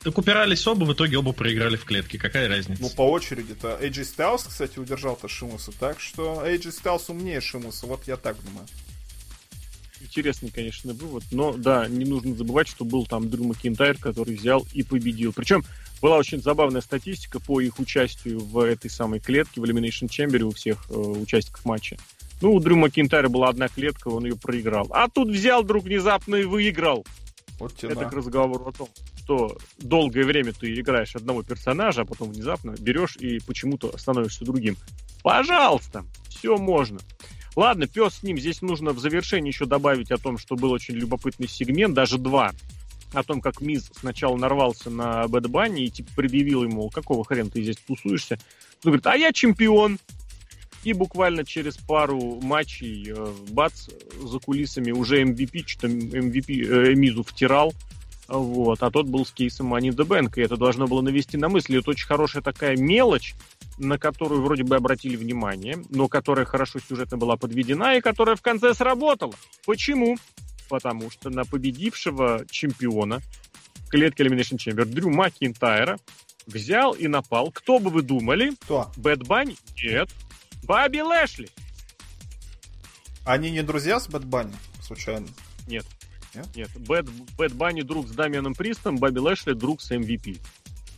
[0.00, 2.16] Так упирались оба, в итоге оба проиграли в клетке.
[2.16, 2.80] Какая разница?
[2.80, 3.78] Ну, по очереди-то.
[3.82, 5.70] AJ Styles, кстати, удержал-то Шимуса.
[5.78, 7.86] Так что AJ Styles умнее Шимуса.
[7.86, 8.66] Вот я так думаю.
[10.00, 11.24] Интересный, конечно, вывод.
[11.30, 15.32] Но, да, не нужно забывать, что был там Дрю Макинтайр, который взял и победил.
[15.32, 15.64] Причем
[16.00, 20.50] была очень забавная статистика по их участию в этой самой клетке, в Elimination Chamber у
[20.50, 21.96] всех э, участников матча.
[22.40, 24.86] Ну, у Дрю Макинтайра была одна клетка, он ее проиграл.
[24.90, 27.04] А тут взял друг внезапно и выиграл.
[27.58, 32.04] Вот тебе Это к разговору о том, что долгое время ты играешь одного персонажа, а
[32.04, 34.76] потом внезапно берешь и почему-то становишься другим.
[35.22, 37.00] Пожалуйста, все можно.
[37.58, 38.38] Ладно, пес с ним.
[38.38, 42.52] Здесь нужно в завершении еще добавить о том, что был очень любопытный сегмент, даже два,
[43.12, 47.50] о том, как Миз сначала нарвался на Бэд Банни и типа предъявил ему, какого хрена
[47.50, 48.38] ты здесь тусуешься.
[48.84, 49.98] Он говорит, а я чемпион.
[50.84, 53.88] И буквально через пару матчей, э, бац,
[54.22, 57.74] за кулисами уже MVP, что-то MVP э, Мизу втирал.
[58.28, 61.48] Вот, а тот был с кейсом Money the Bank, и это должно было навести на
[61.48, 61.78] мысли.
[61.78, 63.34] Это очень хорошая такая мелочь,
[63.78, 68.42] на которую вроде бы обратили внимание, но которая хорошо сюжетно была подведена и которая в
[68.42, 69.34] конце сработала.
[69.64, 70.18] Почему?
[70.68, 73.22] Потому что на победившего чемпиона
[73.88, 75.98] клетки Elimination Chamber Дрю Макинтайра
[76.46, 77.50] взял и напал.
[77.50, 78.52] Кто бы вы думали?
[78.60, 78.92] Кто?
[78.98, 79.56] Bad Bunny?
[79.82, 80.10] Нет.
[80.64, 81.48] Бобби Лэшли.
[83.24, 85.28] Они не друзья с Bad Bunny, случайно?
[85.66, 85.86] Нет.
[86.34, 86.46] Нет?
[86.54, 86.70] Нет.
[86.86, 90.38] Bad, Bad Bunny друг с Дамианом Пристом, Бобби Лэшли друг с MVP.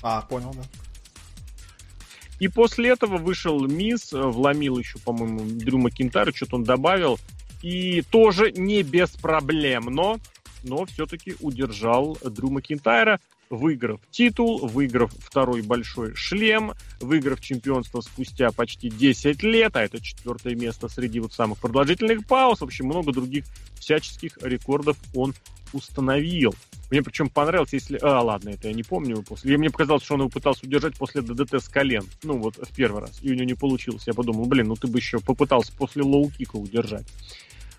[0.03, 0.63] А, понял, да.
[2.41, 7.19] И после этого вышел Миз, э, вломил еще, по-моему, Дрю Макинтайр, что-то он добавил.
[7.63, 10.19] И тоже не без проблем, но,
[10.63, 13.21] но все-таки удержал Дрю Макинтайра,
[13.51, 20.55] выиграв титул, выиграв второй большой шлем, выиграв чемпионство спустя почти 10 лет, а это четвертое
[20.55, 22.61] место среди вот самых продолжительных пауз.
[22.61, 23.45] В общем, много других
[23.79, 25.35] всяческих рекордов он
[25.73, 26.55] установил.
[26.91, 27.99] Мне причем понравилось, если...
[28.03, 29.23] А, ладно, это я не помню.
[29.23, 29.57] После...
[29.57, 32.05] Мне показалось, что он его пытался удержать после DDT с колен.
[32.23, 33.21] Ну, вот в первый раз.
[33.23, 34.05] И у него не получилось.
[34.07, 37.07] Я подумал, блин, ну ты бы еще попытался после low kick а удержать.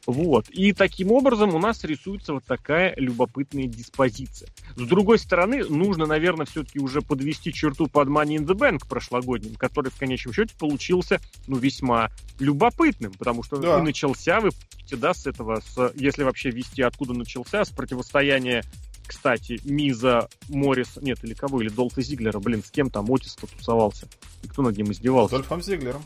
[0.06, 0.50] Вот.
[0.50, 4.50] И таким образом у нас рисуется вот такая любопытная диспозиция.
[4.76, 9.56] С другой стороны, нужно, наверное, все-таки уже подвести черту под Money in the Bank прошлогодним,
[9.56, 13.80] который в конечном счете получился, ну, весьма любопытным, потому что да.
[13.80, 18.64] и начался, вы помните, да, с этого, с, если вообще вести, откуда начался, с противостояния
[19.12, 24.08] кстати, Миза, Моррис, нет, или кого, или Долфа Зиглера, блин, с кем там Отис тусовался?
[24.42, 25.36] И кто над ним издевался?
[25.36, 26.06] С Дольфом Зиглером.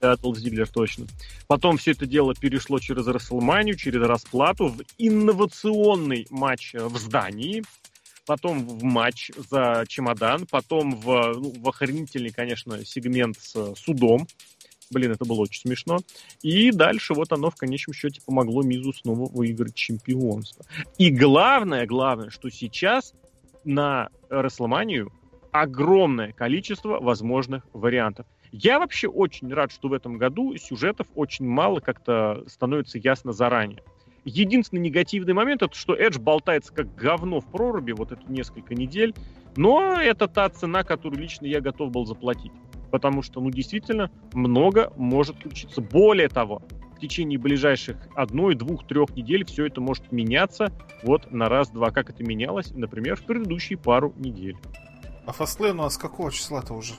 [0.00, 1.06] Да, Долф Зиглер, точно.
[1.46, 7.64] Потом все это дело перешло через Расселманию, через расплату в инновационный матч в здании,
[8.26, 14.28] потом в матч за чемодан, потом в, ну, в охренительный, конечно, сегмент с судом.
[14.90, 15.98] Блин, это было очень смешно.
[16.42, 20.64] И дальше вот оно в конечном счете помогло Мизу снова выиграть чемпионство.
[20.96, 23.14] И главное, главное, что сейчас
[23.64, 25.12] на Расселманию
[25.52, 28.26] огромное количество возможных вариантов.
[28.52, 33.82] Я вообще очень рад, что в этом году сюжетов очень мало как-то становится ясно заранее.
[34.24, 39.14] Единственный негативный момент это, что Эдж болтается как говно в проруби вот это несколько недель,
[39.56, 42.52] но это та цена, которую лично я готов был заплатить.
[42.90, 45.80] Потому что, ну, действительно, много может случиться.
[45.80, 46.62] Более того,
[46.96, 50.72] в течение ближайших одной, двух, трех недель все это может меняться
[51.02, 54.56] вот на раз-два, как это менялось, например, в предыдущие пару недель.
[55.26, 56.94] А Фастлейн у нас какого числа-то уже?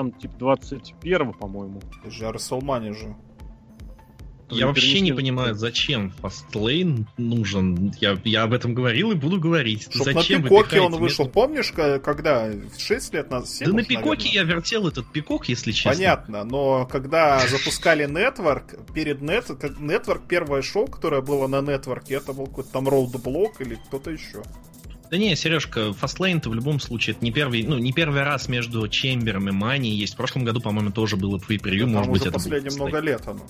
[0.00, 1.82] Там типа 21 по-моему.
[2.00, 3.14] Это же Расселмани же.
[4.48, 7.92] Я вообще не понимаю, зачем фастлейн нужен.
[8.00, 9.88] Я, я об этом говорил и буду говорить.
[9.90, 11.34] Чтоб зачем на Пикоке он вышел, между...
[11.34, 11.72] помнишь,
[12.02, 12.50] когда?
[12.78, 13.50] 6 лет назад?
[13.50, 14.32] 7, да на Пикоке наверное.
[14.32, 15.92] я вертел этот Пикок, если честно.
[15.92, 19.50] Понятно, но когда запускали Network, перед Net...
[19.78, 24.42] Network первое шоу, которое было на Network, это был какой-то там Roadblock или кто-то еще.
[25.10, 28.86] Да не, Сережка, Фастлейн-то в любом случае это не первый, ну, не первый раз между
[28.86, 30.14] Чембером и Мани есть.
[30.14, 33.44] В прошлом году, по-моему, тоже было превью, да, может быть, это последние много лет оно.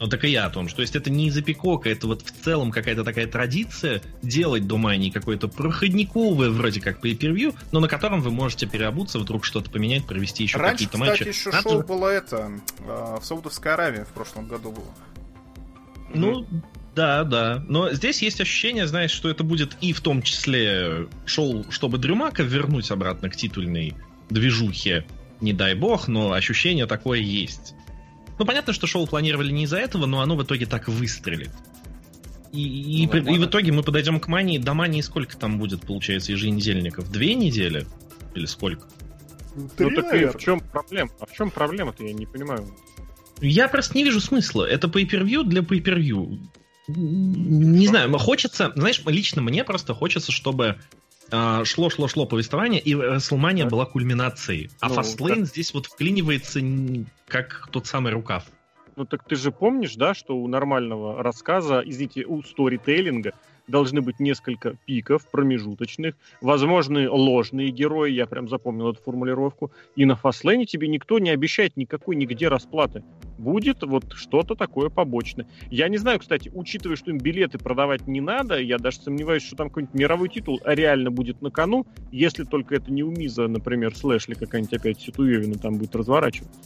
[0.00, 2.22] Ну так и я о том, что то есть это не из-за пикока, это вот
[2.22, 7.80] в целом какая-то такая традиция делать до Мани какой-то проходниковый вроде как по per но
[7.80, 11.24] на котором вы можете переобуться, вдруг что-то поменять, провести еще какие-то матчи.
[11.24, 12.52] Раньше, кстати, еще шоу было это,
[12.82, 14.94] а, в Саудовской Аравии в прошлом году было.
[16.14, 16.46] Ну,
[16.98, 17.64] да, да.
[17.68, 22.42] Но здесь есть ощущение, знаешь, что это будет и в том числе шоу, чтобы Дрюмака
[22.42, 23.94] вернуть обратно к титульной
[24.30, 25.06] движухе.
[25.40, 27.76] Не дай бог, но ощущение такое есть.
[28.36, 31.52] Ну, понятно, что шоу планировали не из-за этого, но оно в итоге так выстрелит.
[32.52, 34.58] И, и, ну, и в итоге мы подойдем к мании.
[34.58, 37.12] До мании сколько там будет, получается, еженедельников?
[37.12, 37.86] Две недели?
[38.34, 38.88] Или сколько?
[39.76, 41.10] Три, ну так и в чем проблема?
[41.20, 42.66] А в чем проблема-то, я не понимаю.
[43.40, 44.64] Я просто не вижу смысла.
[44.64, 46.40] Это pay-per-view для pay-per-view
[46.88, 50.78] не знаю, хочется, знаешь, лично мне просто хочется, чтобы
[51.30, 53.68] а, шло, шло, шло повествование, и WrestleMania да.
[53.68, 54.70] была кульминацией.
[54.80, 55.46] А ну, Fastlane так...
[55.46, 56.60] здесь вот вклинивается
[57.26, 58.44] как тот самый рукав.
[58.96, 63.34] Ну так ты же помнишь, да, что у нормального рассказа, извините, у сторителлинга
[63.68, 70.16] должны быть несколько пиков промежуточных, возможны ложные герои, я прям запомнил эту формулировку, и на
[70.16, 73.04] фастлейне тебе никто не обещает никакой нигде расплаты.
[73.38, 75.46] Будет вот что-то такое побочное.
[75.70, 79.56] Я не знаю, кстати, учитывая, что им билеты продавать не надо, я даже сомневаюсь, что
[79.56, 83.94] там какой-нибудь мировой титул реально будет на кону, если только это не у Миза, например,
[83.94, 86.58] Слэшли какая-нибудь опять Ситуевина там будет разворачиваться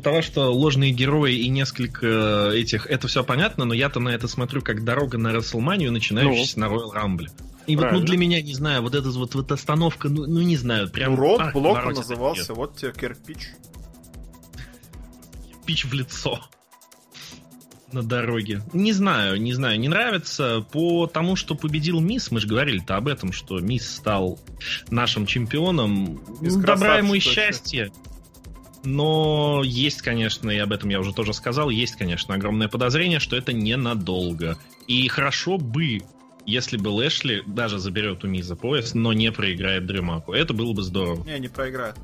[0.00, 4.62] того, что ложные герои и несколько этих, это все понятно, но я-то на это смотрю
[4.62, 6.66] как дорога на Расселманию, начинающаяся ну.
[6.66, 7.28] на Royal Rumble.
[7.66, 10.56] И вот, ну, для меня, не знаю, вот эта вот, вот остановка, ну, ну, не
[10.56, 11.14] знаю, прям...
[11.14, 13.50] Ну, Род блок назывался, вот тебе кирпич.
[15.70, 16.40] Кирпич в лицо
[17.92, 18.62] на дороге.
[18.72, 22.30] Не знаю, не знаю, не нравится по тому, что победил Мисс.
[22.30, 24.38] Мы же говорили-то об этом, что Мисс стал
[24.90, 26.20] нашим чемпионом.
[26.40, 27.90] Без Добра ему и счастья.
[28.82, 33.36] Но есть, конечно, и об этом я уже тоже сказал, есть, конечно, огромное подозрение, что
[33.36, 34.56] это ненадолго.
[34.86, 36.00] И хорошо бы,
[36.46, 40.32] если бы Лэшли даже заберет у Миза пояс, но не проиграет Дрюмаку.
[40.32, 41.24] Это было бы здорово.
[41.24, 41.96] Не, не проиграет.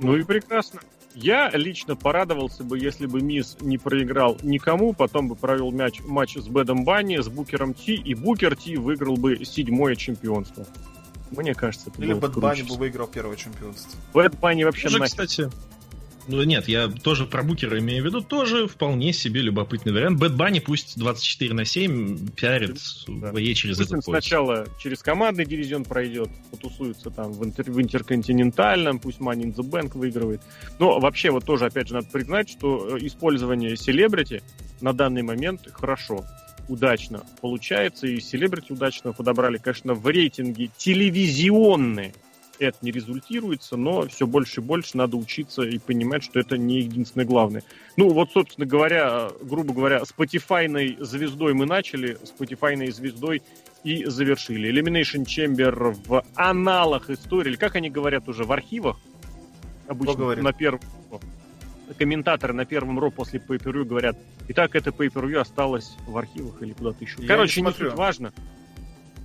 [0.00, 0.80] Ну и прекрасно.
[1.14, 6.36] Я лично порадовался бы, если бы Мисс не проиграл никому, потом бы провел мяч, матч
[6.36, 10.66] с Бэдом Банни, с Букером Ти, и Букер Ти выиграл бы седьмое чемпионство.
[11.30, 13.98] Мне кажется, это Или Bad Bunny бы выиграл первое чемпионство.
[14.14, 15.50] Bad Bunny вообще Уже, кстати,
[16.28, 20.18] ну нет, я тоже про Букера имею в виду, тоже вполне себе любопытный вариант.
[20.18, 23.32] Bad Bunny пусть 24 на 7 пиарит да.
[23.32, 24.24] в через пусть этот поезд.
[24.26, 29.68] сначала через командный дивизион пройдет, потусуется там в, интер, в интерконтинентальном, пусть Money in the
[29.68, 30.42] Bank выигрывает.
[30.78, 34.42] Но вообще вот тоже, опять же, надо признать, что э, использование celebrity
[34.82, 36.26] на данный момент хорошо
[36.68, 42.12] удачно получается, и селебрити удачно подобрали, конечно, в рейтинге телевизионные
[42.58, 46.80] это не результируется, но все больше и больше надо учиться и понимать, что это не
[46.80, 47.62] единственное главное.
[47.96, 53.42] Ну, вот, собственно говоря, грубо говоря, Spotify звездой мы начали, Spotify звездой
[53.84, 54.70] и завершили.
[54.70, 58.98] Elimination Chamber в аналах истории, или как они говорят уже, в архивах,
[59.86, 60.80] обычно на первом
[61.96, 64.16] комментаторы на первом ро после pay говорят,
[64.48, 67.16] и так это pay осталось в архивах или куда-то еще.
[67.20, 68.32] Я Короче, не, не суть важно.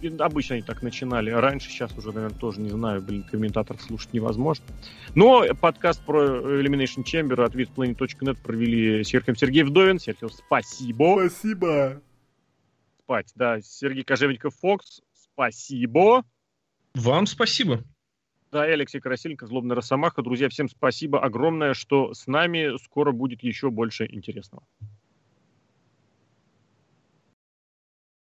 [0.01, 1.31] И обычно они так начинали.
[1.31, 4.65] Раньше, сейчас уже, наверное, тоже не знаю, блин, комментаторов слушать невозможно.
[5.15, 9.99] Но подкаст про Elimination Chamber от VidPlanet.net провели Серхием Сергей Вдовин.
[9.99, 11.29] Серхиев, спасибо.
[11.29, 12.01] Спасибо.
[13.03, 13.61] Спать, да.
[13.61, 16.25] Сергей Кожевников Фокс, спасибо.
[16.95, 17.83] Вам спасибо.
[18.53, 20.21] Да, и Алексей Красильников, Злобный Росомаха.
[20.21, 24.63] Друзья, всем спасибо огромное, что с нами скоро будет еще больше интересного.